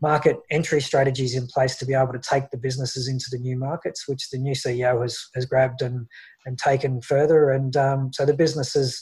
[0.00, 3.58] market entry strategies in place to be able to take the businesses into the new
[3.58, 6.06] markets, which the new CEO has, has grabbed and,
[6.46, 7.50] and taken further.
[7.50, 8.98] And um, so the business has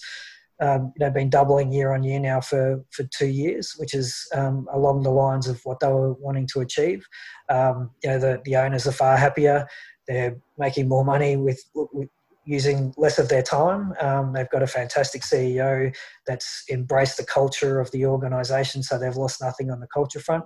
[0.61, 4.27] um, you know, been doubling year on year now for, for two years, which is
[4.35, 7.07] um, along the lines of what they were wanting to achieve.
[7.49, 9.67] Um, you know, the, the owners are far happier.
[10.07, 12.09] They're making more money with, with
[12.49, 13.93] using less of their time.
[14.01, 15.95] Um, they've got a fantastic CEO
[16.27, 20.45] that's embraced the culture of the organisation, so they've lost nothing on the culture front.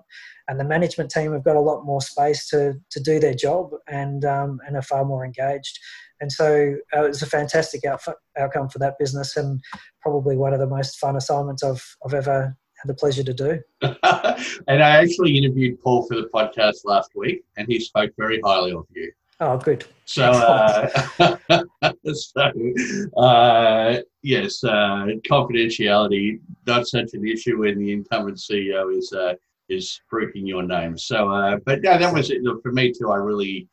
[0.48, 3.70] And the management team have got a lot more space to to do their job
[3.86, 5.78] and um, and are far more engaged.
[6.22, 9.60] And so uh, it was a fantastic outf- outcome for that business, and
[10.00, 13.60] probably one of the most fun assignments I've I've ever had the pleasure to do.
[13.82, 18.72] and I actually interviewed Paul for the podcast last week, and he spoke very highly
[18.72, 19.10] of you.
[19.40, 19.84] Oh, good.
[20.04, 21.36] So, uh,
[22.14, 22.52] so
[23.16, 29.34] uh, yes, uh, confidentiality not such an issue when the incumbent CEO is uh,
[29.68, 30.96] is spruiking your name.
[30.96, 33.10] So, uh, but yeah, that was it for me too.
[33.10, 33.66] I really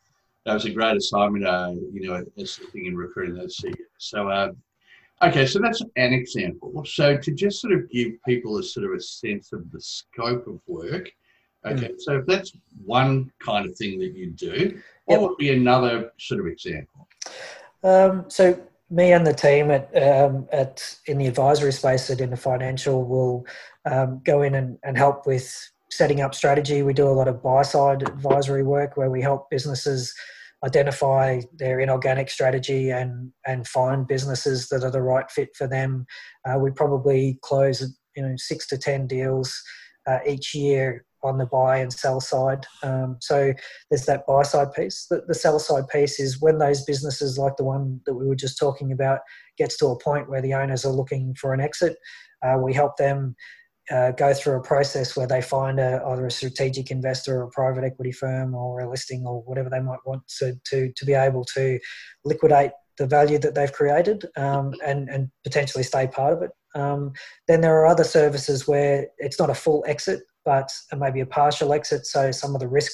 [0.45, 1.45] that was a great assignment.
[1.45, 3.75] Uh, you know, assisting in recruiting those CEOs.
[3.97, 4.53] So,
[5.21, 6.83] okay, so that's an example.
[6.85, 10.47] So, to just sort of give people a sort of a sense of the scope
[10.47, 11.11] of work.
[11.65, 11.99] Okay, mm.
[11.99, 12.53] so if that's
[12.85, 17.07] one kind of thing that you do, what would be another sort of example?
[17.83, 18.57] Um, so
[18.89, 23.45] me and the team at um, at in the advisory space at Interfinancial will
[23.85, 26.81] um, go in and, and help with setting up strategy.
[26.83, 30.13] We do a lot of buy side advisory work where we help businesses
[30.63, 36.05] identify their inorganic strategy and and find businesses that are the right fit for them.
[36.47, 37.81] Uh, we probably close
[38.15, 39.61] you know six to ten deals
[40.07, 42.65] uh, each year on the buy and sell side.
[42.81, 43.53] Um, so
[43.89, 45.07] there's that buy side piece.
[45.09, 48.35] The, the, sell side piece is when those businesses, like the one that we were
[48.35, 49.19] just talking about,
[49.57, 51.97] gets to a point where the owners are looking for an exit.
[52.41, 53.35] Uh, we help them
[53.91, 57.49] uh, go through a process where they find a, either a strategic investor or a
[57.49, 61.13] private equity firm or a listing or whatever they might want to, to, to be
[61.13, 61.79] able to
[62.23, 66.51] liquidate the value that they've created um, and, and potentially stay part of it.
[66.75, 67.13] Um,
[67.47, 71.73] then there are other services where it's not a full exit, but maybe a partial
[71.73, 72.05] exit.
[72.05, 72.91] So some of the risk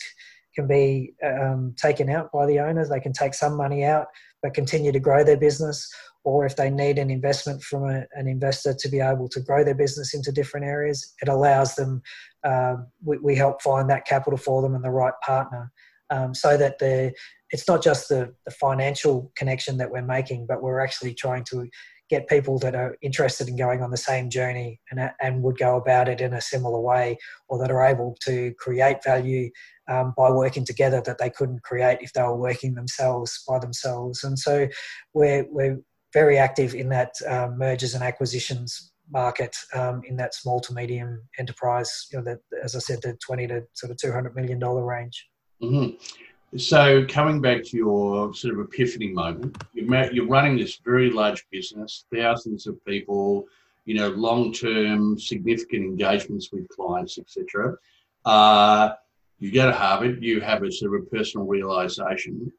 [0.56, 2.90] can be um, taken out by the owners.
[2.90, 4.06] They can take some money out,
[4.42, 5.90] but continue to grow their business.
[6.26, 9.64] Or if they need an investment from a, an investor to be able to grow
[9.64, 12.02] their business into different areas, it allows them.
[12.44, 15.72] Uh, we, we, help find that capital for them and the right partner,
[16.10, 17.14] um, so that the
[17.52, 21.70] it's not just the, the financial connection that we're making, but we're actually trying to
[22.10, 25.76] get people that are interested in going on the same journey and, and would go
[25.76, 29.50] about it in a similar way or that are able to create value
[29.88, 34.24] um, by working together that they couldn't create if they were working themselves by themselves.
[34.24, 34.68] And so
[35.14, 35.80] we're, we're
[36.16, 41.22] very active in that um, mergers and acquisitions market um, in that small to medium
[41.38, 45.28] enterprise, you know, that, as I said, the 20 to sort of $200 million range.
[45.62, 46.58] Mm-hmm.
[46.58, 51.46] So coming back to your sort of epiphany moment, you're, you're running this very large
[51.52, 53.44] business, thousands of people,
[53.84, 57.76] you know, long-term significant engagements with clients, etc.
[58.24, 58.92] Uh,
[59.40, 62.54] you go to Harvard, you have a sort of a personal realization.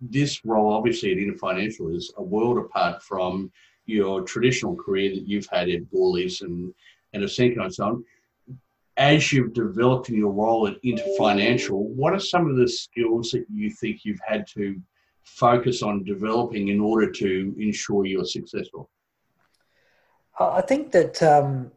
[0.00, 3.50] This role, obviously, at Interfinancial is a world apart from
[3.86, 6.74] your traditional career that you've had at Worleys and
[7.12, 8.04] and Ausenco and so on
[8.96, 13.44] as you've developed in your role at Interfinancial, what are some of the skills that
[13.52, 14.80] you think you've had to
[15.24, 18.88] focus on developing in order to ensure you're successful?
[20.38, 21.70] I think that um,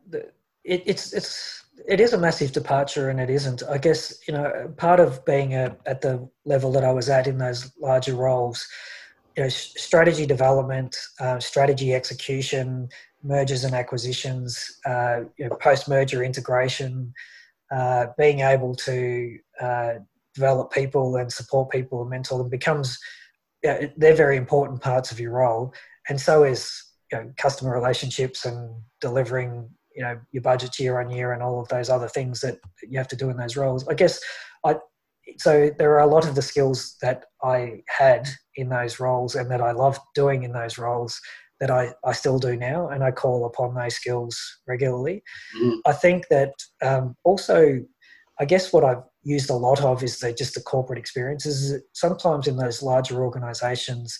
[0.63, 3.63] it, it's it's it is a massive departure, and it isn't.
[3.69, 7.27] I guess you know part of being a, at the level that I was at
[7.27, 8.67] in those larger roles,
[9.35, 12.89] you know, strategy development, uh, strategy execution,
[13.23, 17.13] mergers and acquisitions, uh, you know, post-merger integration,
[17.71, 19.93] uh, being able to uh,
[20.33, 22.97] develop people and support people and mentor them becomes
[23.63, 25.73] you know, they're very important parts of your role,
[26.07, 31.11] and so is you know, customer relationships and delivering you know your budgets year on
[31.11, 33.85] year and all of those other things that you have to do in those roles.
[33.89, 34.21] I guess
[34.65, 34.77] I
[35.37, 39.51] so there are a lot of the skills that I had in those roles and
[39.51, 41.19] that I loved doing in those roles
[41.59, 45.21] that I, I still do now, and I call upon those skills regularly.
[45.61, 45.79] Mm.
[45.85, 47.81] I think that um, also,
[48.39, 51.83] I guess what I've used a lot of is the, just the corporate experiences.
[51.91, 54.17] Sometimes in those larger organisations,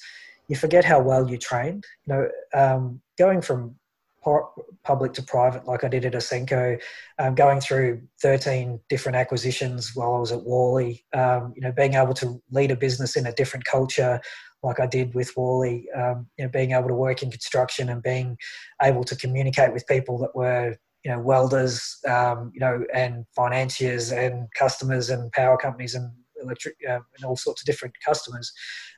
[0.49, 1.85] you forget how well you trained.
[2.05, 3.75] You know, um, going from
[4.21, 6.79] public to private, like I did at Ausenco,
[7.17, 11.93] um, going through 13 different acquisitions while I was at Worley, um, you know, being
[11.93, 14.19] able to lead a business in a different culture,
[14.61, 18.03] like I did with Worley, um, you know, being able to work in construction and
[18.03, 18.37] being
[18.81, 24.11] able to communicate with people that were, you know, welders, um, you know, and financiers
[24.11, 28.51] and customers and power companies and electric uh, and all sorts of different customers.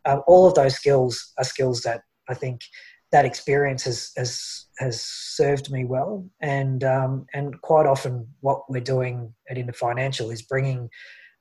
[0.06, 2.62] Um, all of those skills are skills that I think
[3.12, 8.82] that experience has has has served me well, and um, and quite often what we're
[8.82, 10.90] doing at Interfinancial is bringing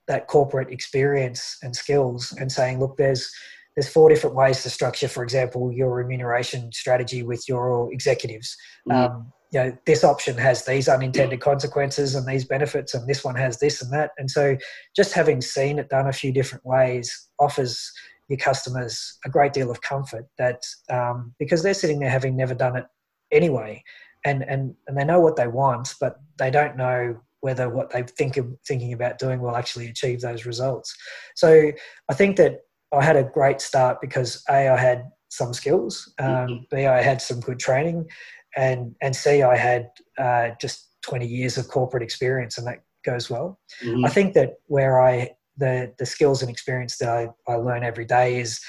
[0.08, 3.30] that corporate experience and skills and saying, look, there's
[3.76, 8.56] there's four different ways to structure, for example, your remuneration strategy with your executives.
[8.88, 9.12] Mm-hmm.
[9.12, 13.34] Um, you know, this option has these unintended consequences and these benefits, and this one
[13.36, 14.10] has this and that.
[14.18, 14.56] And so,
[14.94, 17.90] just having seen it done a few different ways offers
[18.30, 22.54] your customers a great deal of comfort that um, because they're sitting there having never
[22.54, 22.86] done it
[23.32, 23.82] anyway
[24.24, 28.02] and, and, and they know what they want but they don't know whether what they
[28.02, 30.96] think of thinking about doing will actually achieve those results
[31.34, 31.72] so
[32.08, 32.60] i think that
[32.92, 36.76] i had a great start because a i had some skills um, mm-hmm.
[36.76, 38.06] b i had some good training
[38.56, 43.28] and and c i had uh, just 20 years of corporate experience and that goes
[43.28, 44.04] well mm-hmm.
[44.04, 45.28] i think that where i
[45.60, 48.60] the the skills and experience that I, I learn every day is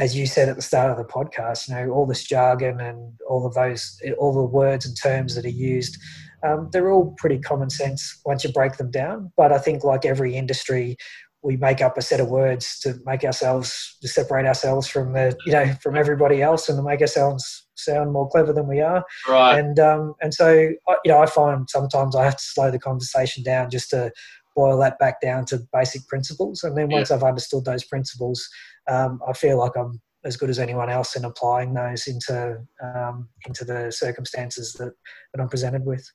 [0.00, 3.12] as you said at the start of the podcast, you know, all this jargon and
[3.28, 5.98] all of those, all the words and terms that are used,
[6.42, 9.30] um, they're all pretty common sense once you break them down.
[9.36, 10.96] But I think, like every industry,
[11.42, 15.36] we make up a set of words to make ourselves to separate ourselves from the,
[15.44, 19.04] you know, from everybody else, and to make ourselves sound more clever than we are.
[19.28, 19.58] Right.
[19.58, 23.42] And um, and so, you know, I find sometimes I have to slow the conversation
[23.42, 24.10] down just to
[24.54, 26.64] boil that back down to basic principles.
[26.64, 27.16] And then once yeah.
[27.16, 28.48] I've understood those principles,
[28.88, 33.28] um, I feel like I'm as good as anyone else in applying those into um,
[33.46, 34.92] into the circumstances that,
[35.32, 36.06] that I'm presented with.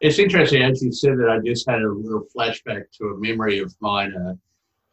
[0.00, 3.60] It's interesting, as you said that, I just had a little flashback to a memory
[3.60, 4.34] of mine uh,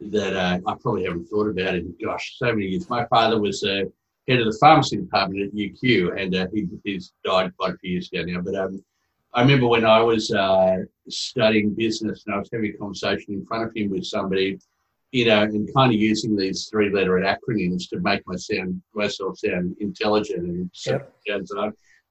[0.00, 2.88] that uh, I probably haven't thought about in, gosh, so many years.
[2.88, 3.82] My father was uh,
[4.28, 7.92] head of the pharmacy department at UQ, and uh, he, he's died quite a few
[7.92, 8.40] years ago now.
[8.40, 8.82] But um,
[9.34, 10.76] I remember when I was uh,
[11.08, 14.58] studying business and I was having a conversation in front of him with somebody,
[15.10, 19.38] you know, and kind of using these three letter acronyms to make my sound, myself
[19.38, 21.12] sound intelligent and yep.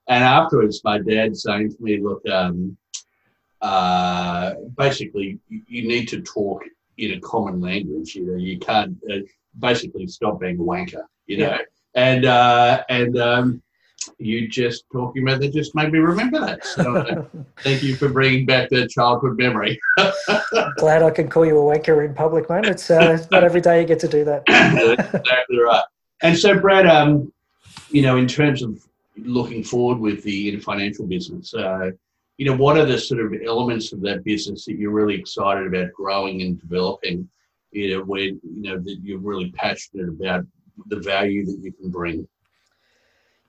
[0.08, 2.78] and afterwards, my dad saying to me, look, um,
[3.62, 6.64] uh, basically, you need to talk
[6.98, 8.16] in a common language.
[8.16, 9.20] You know, you can't uh,
[9.60, 11.04] basically stop being a wanker.
[11.26, 11.58] You know,
[11.96, 13.64] and uh, and um,
[14.18, 16.66] you just talking about that just made me remember that.
[16.66, 17.26] So uh,
[17.60, 19.80] thank you for bringing back that childhood memory.
[20.78, 22.66] Glad I could call you a wanker in public, man.
[22.66, 24.44] It's, uh, it's not every day you get to do that.
[25.14, 25.84] exactly right.
[26.22, 27.32] And so, Brad, um,
[27.90, 28.82] you know, in terms of
[29.18, 31.92] looking forward with the financial business, uh,
[32.38, 35.68] you know, what are the sort of elements of that business that you're really excited
[35.68, 37.30] about growing and developing?
[37.72, 40.46] You know, where you know that you're really passionate about
[40.88, 42.28] the value that you can bring.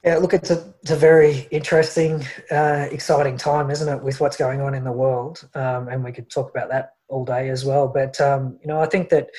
[0.04, 4.36] Yeah, look, it's a, it's a very interesting, uh, exciting time, isn't it, with what's
[4.36, 5.48] going on in the world?
[5.54, 7.88] Um, and we could talk about that all day as well.
[7.88, 9.30] But um, you know, I think that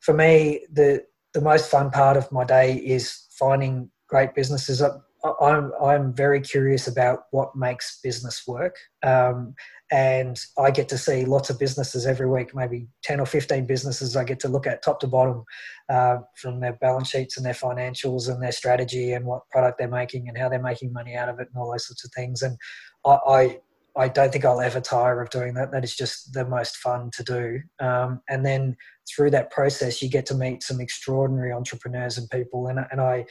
[0.00, 1.04] for me, the
[1.34, 4.80] the most fun part of my day is finding great businesses.
[4.80, 9.54] I'm I'm very curious about what makes business work, um,
[9.92, 14.16] and I get to see lots of businesses every week, maybe ten or fifteen businesses.
[14.16, 15.44] I get to look at top to bottom,
[15.88, 19.88] uh, from their balance sheets and their financials and their strategy and what product they're
[19.88, 22.42] making and how they're making money out of it and all those sorts of things.
[22.42, 22.56] And
[23.04, 23.60] I I,
[23.96, 25.70] I don't think I'll ever tire of doing that.
[25.70, 27.60] That is just the most fun to do.
[27.78, 28.76] Um, and then
[29.08, 32.66] through that process, you get to meet some extraordinary entrepreneurs and people.
[32.66, 33.26] And and I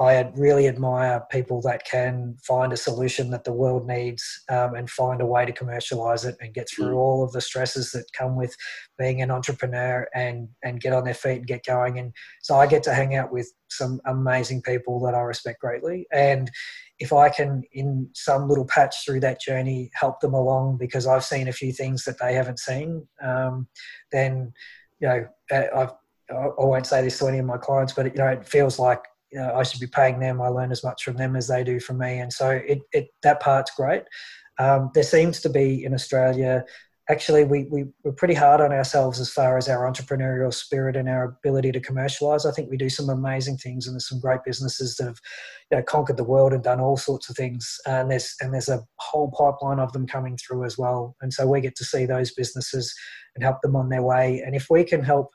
[0.00, 4.88] I really admire people that can find a solution that the world needs um, and
[4.88, 6.98] find a way to commercialize it and get through mm.
[6.98, 8.54] all of the stresses that come with
[8.96, 11.98] being an entrepreneur and and get on their feet and get going.
[11.98, 16.06] And so I get to hang out with some amazing people that I respect greatly.
[16.12, 16.48] And
[17.00, 21.24] if I can, in some little patch through that journey, help them along because I've
[21.24, 23.66] seen a few things that they haven't seen, um,
[24.12, 24.52] then
[25.00, 25.92] you know uh, I've
[26.30, 29.02] I won't say this to any of my clients, but you know, it feels like
[29.32, 30.40] you know, I should be paying them.
[30.40, 33.08] I learn as much from them as they do from me, and so it, it
[33.22, 34.02] that part's great.
[34.58, 36.64] Um, there seems to be in Australia.
[37.10, 41.08] Actually, we, we, we're pretty hard on ourselves as far as our entrepreneurial spirit and
[41.08, 42.44] our ability to commercialize.
[42.44, 45.20] I think we do some amazing things, and there's some great businesses that have
[45.70, 47.78] you know, conquered the world and done all sorts of things.
[47.86, 51.16] And there's and there's a whole pipeline of them coming through as well.
[51.22, 52.94] And so we get to see those businesses
[53.34, 54.42] and help them on their way.
[54.44, 55.30] And if we can help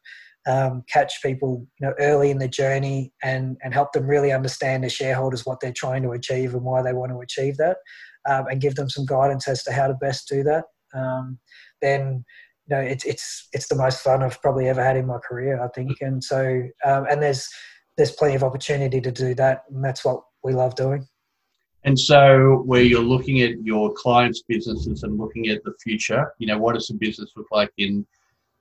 [0.45, 4.83] um, catch people you know early in the journey and and help them really understand
[4.83, 7.77] as shareholders what they're trying to achieve and why they want to achieve that,
[8.29, 10.65] um, and give them some guidance as to how to best do that.
[10.93, 11.39] Um,
[11.81, 12.25] then
[12.67, 15.63] you know it's it's it's the most fun I've probably ever had in my career,
[15.63, 15.97] I think.
[16.01, 17.47] And so um, and there's
[17.97, 21.07] there's plenty of opportunity to do that, and that's what we love doing.
[21.85, 26.47] And so, where you're looking at your clients' businesses and looking at the future, you
[26.47, 28.05] know, what does the business look like in,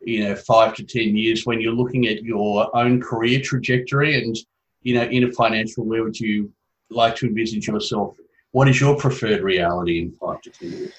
[0.05, 1.47] you know, five to ten years?
[1.47, 4.37] When you're looking at your own career trajectory, and
[4.83, 6.53] you know, Interfinancial, where would you
[6.91, 8.17] like to envisage yourself?
[8.53, 10.95] What is your preferred reality in five to ten years?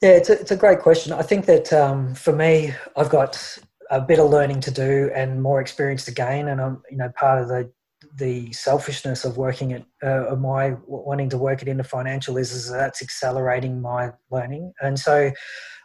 [0.00, 1.12] Yeah, it's a, it's a great question.
[1.12, 3.58] I think that um, for me, I've got
[3.90, 7.10] a bit of learning to do and more experience to gain, and I'm you know
[7.16, 7.70] part of the
[8.14, 12.52] the selfishness of working at uh, of my wanting to work it into financial is,
[12.52, 15.30] is that's accelerating my learning and so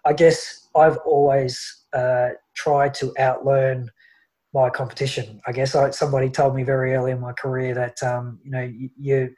[0.05, 3.87] i guess i've always uh, tried to outlearn
[4.53, 5.41] my competition.
[5.47, 8.71] I guess I, somebody told me very early in my career that um, you know
[8.97, 9.33] you,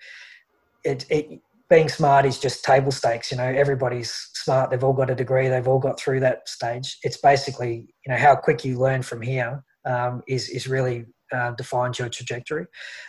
[0.83, 5.09] it, it, being smart is just table stakes you know everybody's smart they've all got
[5.09, 6.97] a degree they've all got through that stage.
[7.03, 11.51] It's basically you know how quick you learn from here um, is is really uh,
[11.51, 12.65] defines your trajectory.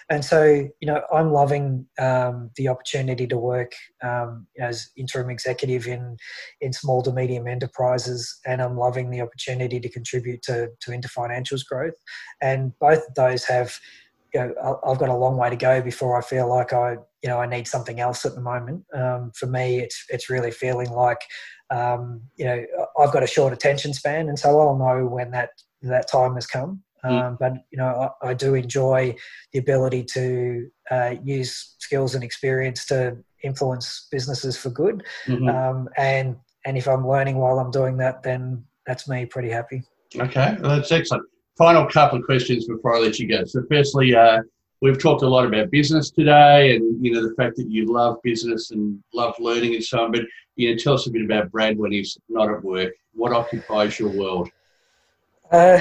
[0.08, 5.86] And so, you know, I'm loving um, the opportunity to work um, as interim executive
[5.86, 6.16] in
[6.60, 11.64] in small to medium enterprises, and I'm loving the opportunity to contribute to to Interfinancial's
[11.64, 11.94] growth.
[12.40, 13.74] And both of those have.
[14.34, 17.30] You know, I've got a long way to go before I feel like I, you
[17.30, 18.84] know, I need something else at the moment.
[18.92, 21.20] Um, for me, it's it's really feeling like,
[21.70, 22.62] um, you know,
[22.98, 25.50] I've got a short attention span, and so I'll know when that
[25.82, 26.82] that time has come.
[27.04, 27.22] Mm.
[27.22, 29.14] Um, but you know, I, I, do enjoy
[29.52, 35.04] the ability to uh, use skills and experience to influence businesses for good.
[35.26, 35.48] Mm-hmm.
[35.48, 39.82] Um, and and if I'm learning while I'm doing that, then that's me pretty happy.
[40.16, 41.24] Okay, well, that's excellent.
[41.56, 43.44] Final couple of questions before I let you go.
[43.44, 44.40] So, firstly, uh,
[44.80, 48.18] we've talked a lot about business today, and you know the fact that you love
[48.22, 50.12] business and love learning and so on.
[50.12, 50.22] But
[50.56, 52.92] you know, tell us a bit about Brad when he's not at work.
[53.14, 54.50] What occupies your world?
[55.50, 55.80] Uh,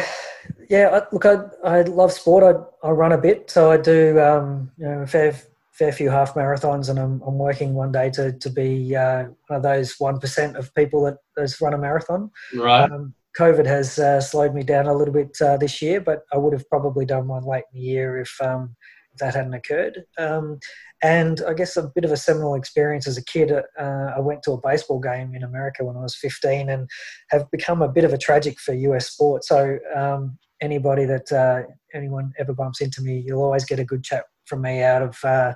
[0.69, 2.43] yeah, look, I, I love sport.
[2.83, 5.35] I, I run a bit, so I do um, you know a fair
[5.71, 9.57] fair few half marathons, and I'm, I'm working one day to to be uh, one
[9.57, 12.31] of those one percent of people that has run a marathon.
[12.53, 12.89] Right.
[12.89, 16.37] Um, COVID has uh, slowed me down a little bit uh, this year, but I
[16.37, 18.75] would have probably done one late in the year if um,
[19.19, 20.03] that hadn't occurred.
[20.17, 20.59] Um,
[21.03, 23.51] and I guess a bit of a seminal experience as a kid.
[23.51, 26.89] Uh, I went to a baseball game in America when I was 15 and
[27.29, 29.43] have become a bit of a tragic for US sport.
[29.43, 31.63] So um, anybody that uh,
[31.93, 35.17] anyone ever bumps into me, you'll always get a good chat from me out of
[35.23, 35.53] uh,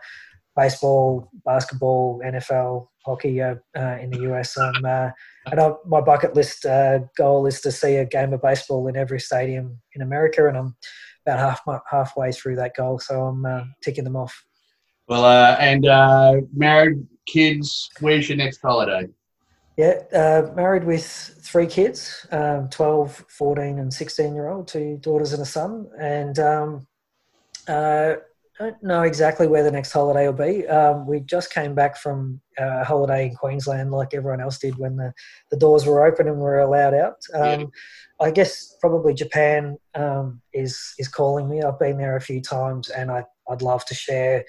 [0.56, 4.58] baseball, basketball, NFL, hockey uh, uh, in the US.
[4.58, 5.10] Um, uh,
[5.52, 6.66] and I, my bucket list
[7.18, 10.76] goal is to see a game of baseball in every stadium in America, and I'm
[11.30, 14.46] about half halfway through that goal, so I'm uh, ticking them off.
[15.08, 17.90] Well, uh, and uh, married, kids.
[18.00, 19.08] Where's your next holiday?
[19.78, 25.32] Yeah, uh, married with three kids, um, 12, 14 and 16 year old, two daughters
[25.32, 25.90] and a son.
[25.98, 26.88] And um,
[27.68, 28.16] uh,
[28.60, 30.68] don't know exactly where the next holiday will be.
[30.68, 34.98] Um, we just came back from a holiday in Queensland, like everyone else did when
[34.98, 35.14] the,
[35.50, 37.16] the doors were open and we were allowed out.
[37.34, 37.66] Um, yeah.
[38.22, 41.62] I guess probably Japan um, is is calling me.
[41.62, 44.44] I've been there a few times, and I, I'd love to share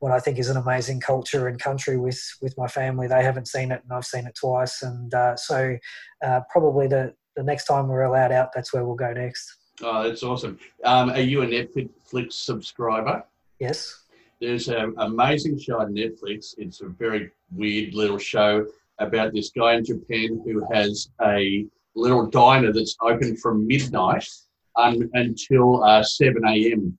[0.00, 3.08] what I think is an amazing culture and country with with my family.
[3.08, 5.78] They haven't seen it, and I've seen it twice, and uh, so
[6.22, 9.50] uh, probably the the next time we're allowed out, that's where we'll go next.
[9.80, 10.58] Oh, that's awesome.
[10.84, 13.24] Um, are you a Netflix subscriber?
[13.58, 14.02] Yes.
[14.40, 16.54] There's an amazing show on Netflix.
[16.58, 18.66] It's a very weird little show
[18.98, 24.28] about this guy in Japan who has a little diner that's open from midnight
[24.76, 26.96] un, until uh, 7 a.m.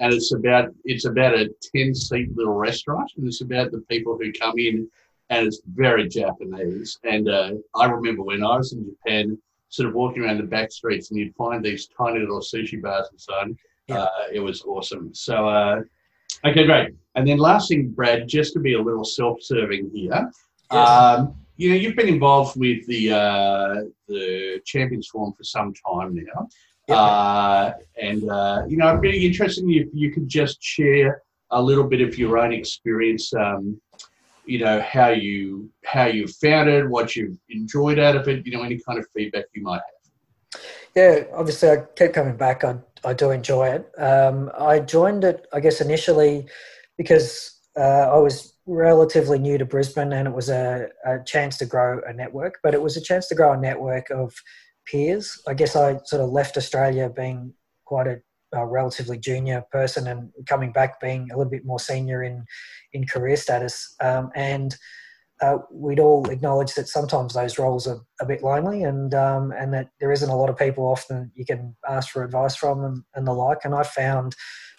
[0.00, 4.16] And it's about it's about a 10 seat little restaurant, and it's about the people
[4.16, 4.88] who come in,
[5.28, 6.98] and it's very Japanese.
[7.04, 9.36] And uh, I remember when I was in Japan,
[9.68, 13.08] sort of walking around the back streets, and you'd find these tiny little sushi bars
[13.10, 13.58] and so on.
[13.88, 14.02] Yeah.
[14.02, 15.12] Uh, it was awesome.
[15.14, 15.80] So uh,
[16.44, 16.94] Okay, great.
[17.14, 20.30] And then last thing, Brad, just to be a little self-serving here,
[20.70, 20.88] yes.
[20.88, 23.74] um, you know, you've been involved with the uh,
[24.06, 26.48] the Champions Forum for some time now,
[26.86, 26.96] yep.
[26.96, 31.84] uh, and uh, you know, it'd be interesting if you could just share a little
[31.84, 33.34] bit of your own experience.
[33.34, 33.80] Um,
[34.46, 38.46] you know how you how you found it, what you've enjoyed out of it.
[38.46, 39.97] You know, any kind of feedback you might have.
[40.94, 42.64] Yeah, obviously, I keep coming back.
[42.64, 43.90] I I do enjoy it.
[43.98, 46.46] Um, I joined it, I guess, initially
[46.96, 51.66] because uh, I was relatively new to Brisbane and it was a, a, chance to
[51.66, 54.34] grow a network, but it was a chance to grow a network of
[54.84, 55.40] peers.
[55.46, 58.20] I guess I sort of left Australia being quite a,
[58.52, 62.44] a relatively junior person and coming back being a little bit more senior in
[62.92, 63.94] in career status.
[64.00, 64.76] Um, and
[65.40, 69.72] uh, we'd all acknowledge that sometimes those roles are a bit lonely and um, and
[69.72, 73.02] that there isn't a lot of people often you can ask for advice from and,
[73.14, 73.58] and the like.
[73.64, 74.34] And I found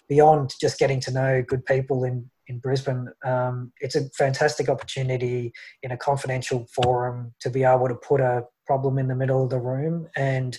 [0.08, 5.52] beyond just getting to know good people in in Brisbane, um, it's a fantastic opportunity
[5.84, 9.50] in a confidential forum to be able to put a problem in the middle of
[9.50, 10.58] the room, and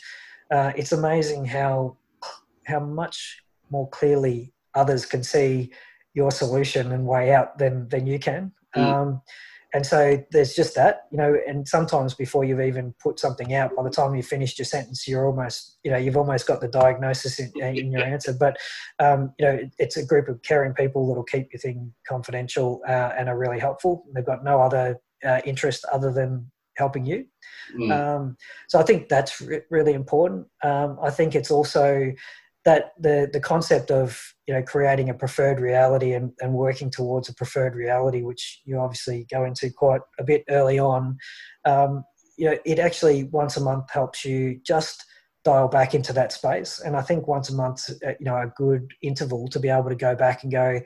[0.52, 1.98] uh, it's amazing how
[2.66, 5.72] how much more clearly others can see
[6.14, 8.52] your solution and way out than than you can.
[8.76, 8.82] Mm.
[8.82, 9.22] Um,
[9.74, 13.76] and so there's just that you know and sometimes before you've even put something out
[13.76, 16.68] by the time you've finished your sentence you're almost you know you've almost got the
[16.68, 18.34] diagnosis in, in your answer.
[18.34, 18.58] But
[19.00, 23.12] um, you know it's a group of caring people that'll keep your thing confidential uh,
[23.18, 24.06] and are really helpful.
[24.14, 27.26] They've got no other uh, interest other than helping you.
[27.78, 27.92] Mm.
[27.92, 30.48] um, so i think that's re- really important.
[30.64, 32.12] Um, i think it's also
[32.64, 37.30] that the the concept of you know creating a preferred reality and, and working towards
[37.30, 41.18] a preferred reality, which you obviously go into quite a bit early on,
[41.66, 42.04] um,
[42.38, 45.06] you know, it actually once a month helps you just
[45.44, 46.80] dial back into that space.
[46.80, 49.90] And I think once a month, uh, you know, a good interval to be able
[49.90, 50.80] to go back and go,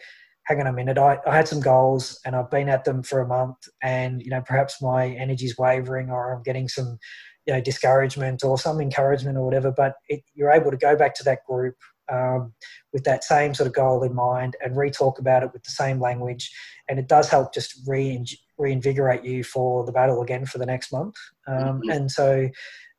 [0.46, 3.22] hang on a minute, I, I had some goals and I've been at them for
[3.22, 6.98] a month, and you know, perhaps my energy's wavering or I'm getting some
[7.46, 11.14] you know discouragement or some encouragement or whatever but it, you're able to go back
[11.16, 11.76] to that group
[12.12, 12.54] um,
[12.94, 16.00] with that same sort of goal in mind and re-talk about it with the same
[16.00, 16.52] language
[16.88, 18.24] and it does help just re-
[18.58, 21.16] reinvigorate you for the battle again for the next month
[21.48, 21.90] um, mm-hmm.
[21.90, 22.48] and so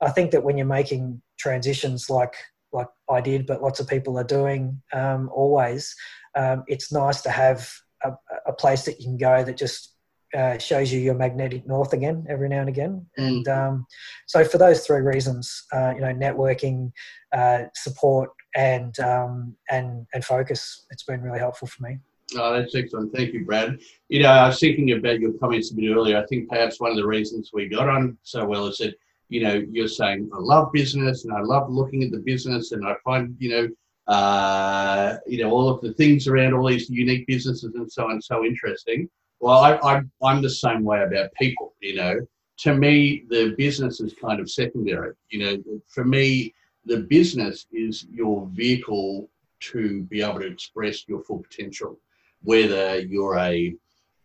[0.01, 2.35] i think that when you're making transitions like
[2.73, 5.95] like i did but lots of people are doing um, always
[6.37, 7.71] um, it's nice to have
[8.03, 8.13] a,
[8.47, 9.96] a place that you can go that just
[10.37, 13.07] uh, shows you your magnetic north again every now and again.
[13.19, 13.27] Mm.
[13.27, 13.87] And um,
[14.27, 16.93] so, for those three reasons, uh, you know, networking,
[17.33, 21.99] uh, support, and um, and and focus, it's been really helpful for me.
[22.35, 23.15] Oh, that's excellent.
[23.15, 23.79] Thank you, Brad.
[24.09, 26.19] You know, I was thinking about your comments a bit earlier.
[26.19, 28.95] I think perhaps one of the reasons we got on so well is that,
[29.29, 32.87] you know, you're saying, I love business and I love looking at the business and
[32.87, 37.27] I find, you know, uh, you know, all of the things around all these unique
[37.29, 39.09] businesses and so on so interesting.
[39.41, 42.27] Well, I, I, I'm the same way about people, you know.
[42.61, 45.13] To me, the business is kind of secondary.
[45.31, 46.55] You know, for me,
[46.87, 49.29] the business is your vehicle
[49.59, 51.99] to be able to express your full potential,
[52.43, 53.75] whether you're a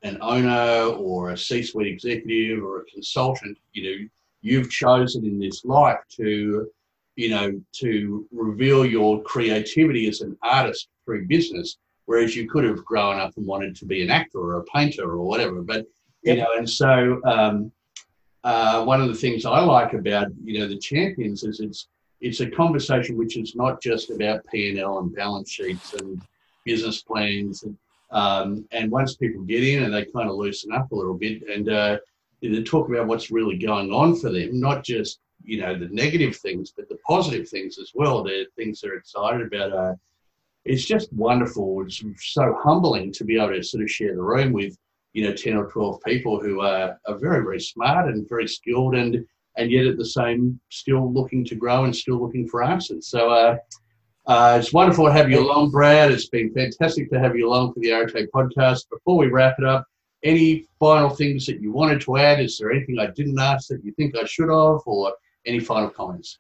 [0.03, 3.57] an owner or a C-suite executive or a consultant.
[3.73, 4.07] You know,
[4.41, 6.67] you've chosen in this life to,
[7.15, 11.77] you know, to reveal your creativity as an artist through business
[12.11, 15.09] whereas you could have grown up and wanted to be an actor or a painter
[15.09, 15.61] or whatever.
[15.61, 15.85] But
[16.23, 17.71] you know, and so um,
[18.43, 21.87] uh, one of the things I like about you know the champions is it's
[22.19, 26.21] it's a conversation which is not just about P and L and balance sheets and
[26.65, 27.77] business plans and
[28.11, 31.43] um, and once people get in and they kind of loosen up a little bit
[31.47, 31.97] and uh,
[32.41, 36.35] they talk about what's really going on for them, not just you know the negative
[36.35, 38.21] things, but the positive things as well.
[38.21, 39.71] They're things they're excited about.
[39.71, 39.95] Uh,
[40.65, 41.83] it's just wonderful.
[41.83, 44.77] It's so humbling to be able to sort of share the room with,
[45.13, 48.95] you know, 10 or 12 people who are, are very, very smart and very skilled
[48.95, 49.25] and,
[49.57, 53.07] and yet at the same, still looking to grow and still looking for answers.
[53.07, 53.57] So, uh,
[54.27, 56.11] uh, it's wonderful to have you along, Brad.
[56.11, 58.87] It's been fantastic to have you along for the RHA podcast.
[58.89, 59.85] Before we wrap it up,
[60.23, 62.39] any final things that you wanted to add?
[62.39, 65.13] Is there anything I didn't ask that you think I should have, or
[65.47, 66.37] any final comments?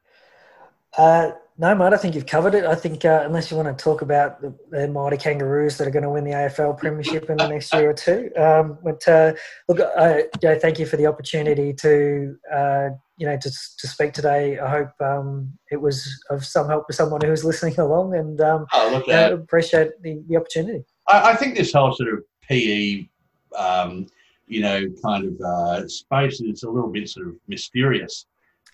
[0.95, 1.31] Uh,
[1.61, 2.65] no, mate, I think you've covered it.
[2.65, 5.91] I think uh, unless you want to talk about the, the, mighty Kangaroos that are
[5.91, 8.31] going to win the AFL Premiership in the next year or two.
[8.35, 9.33] Um, but uh,
[9.69, 14.13] look, uh, Joe, thank you for the opportunity to uh, you know to, to speak
[14.13, 14.57] today.
[14.57, 18.65] I hope um, it was of some help for someone who's listening along, and um,
[18.73, 20.83] oh, look, uh, appreciate the, the opportunity.
[21.07, 23.07] I, I, think this whole sort of PE,
[23.55, 24.07] um,
[24.47, 28.25] you know, kind of uh, space is a little bit sort of mysterious.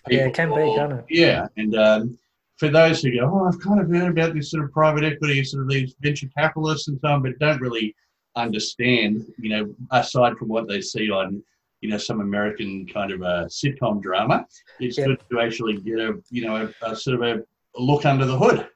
[0.06, 1.04] People, yeah, it can be, can't it?
[1.10, 2.18] Yeah, and um,
[2.58, 5.42] for those who go, oh, I've kind of heard about this sort of private equity,
[5.44, 7.94] sort of these venture capitalists and so on, but don't really
[8.36, 11.42] understand, you know, aside from what they see on,
[11.80, 14.44] you know, some American kind of a sitcom drama,
[14.80, 15.06] it's yep.
[15.06, 17.42] good to actually get a, you know, a, a sort of a,
[17.80, 18.66] look under the hood.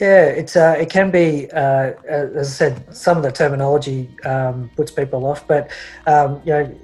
[0.00, 4.70] Yeah, it's uh, it can be, uh, as I said, some of the terminology um,
[4.76, 5.72] puts people off, but
[6.06, 6.80] um, you know,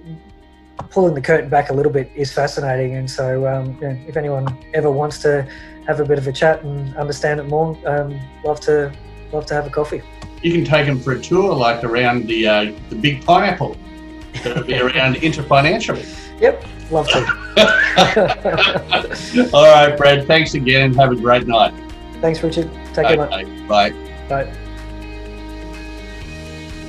[0.90, 2.96] pulling the curtain back a little bit is fascinating.
[2.96, 5.48] And so, um, you know, if anyone ever wants to
[5.86, 8.92] have a bit of a chat and understand it more, um, love to
[9.32, 10.02] love to have a coffee.
[10.42, 13.76] You can take them for a tour, like around the uh, the big pineapple.
[14.44, 15.96] going to be around Interfinancial.
[16.40, 17.18] Yep, love to.
[19.54, 20.26] All right, Brad.
[20.26, 21.72] Thanks again, and have a great night.
[22.20, 22.70] Thanks, Richard.
[22.92, 23.90] Take care, Okay, bye.
[24.28, 24.52] Bye.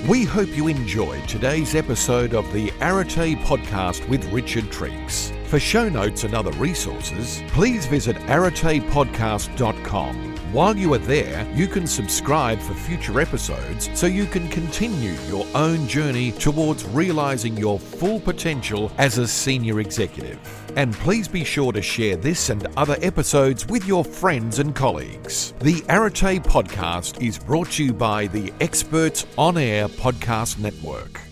[0.08, 5.34] We hope you enjoyed today's episode of the Arate podcast with Richard Triggs.
[5.48, 10.36] For show notes and other resources, please visit aratepodcast.com.
[10.52, 15.46] While you are there, you can subscribe for future episodes so you can continue your
[15.56, 20.38] own journey towards realizing your full potential as a senior executive.
[20.76, 25.54] And please be sure to share this and other episodes with your friends and colleagues.
[25.60, 31.27] The Arate podcast is brought to you by the Experts On Air Podcast Network.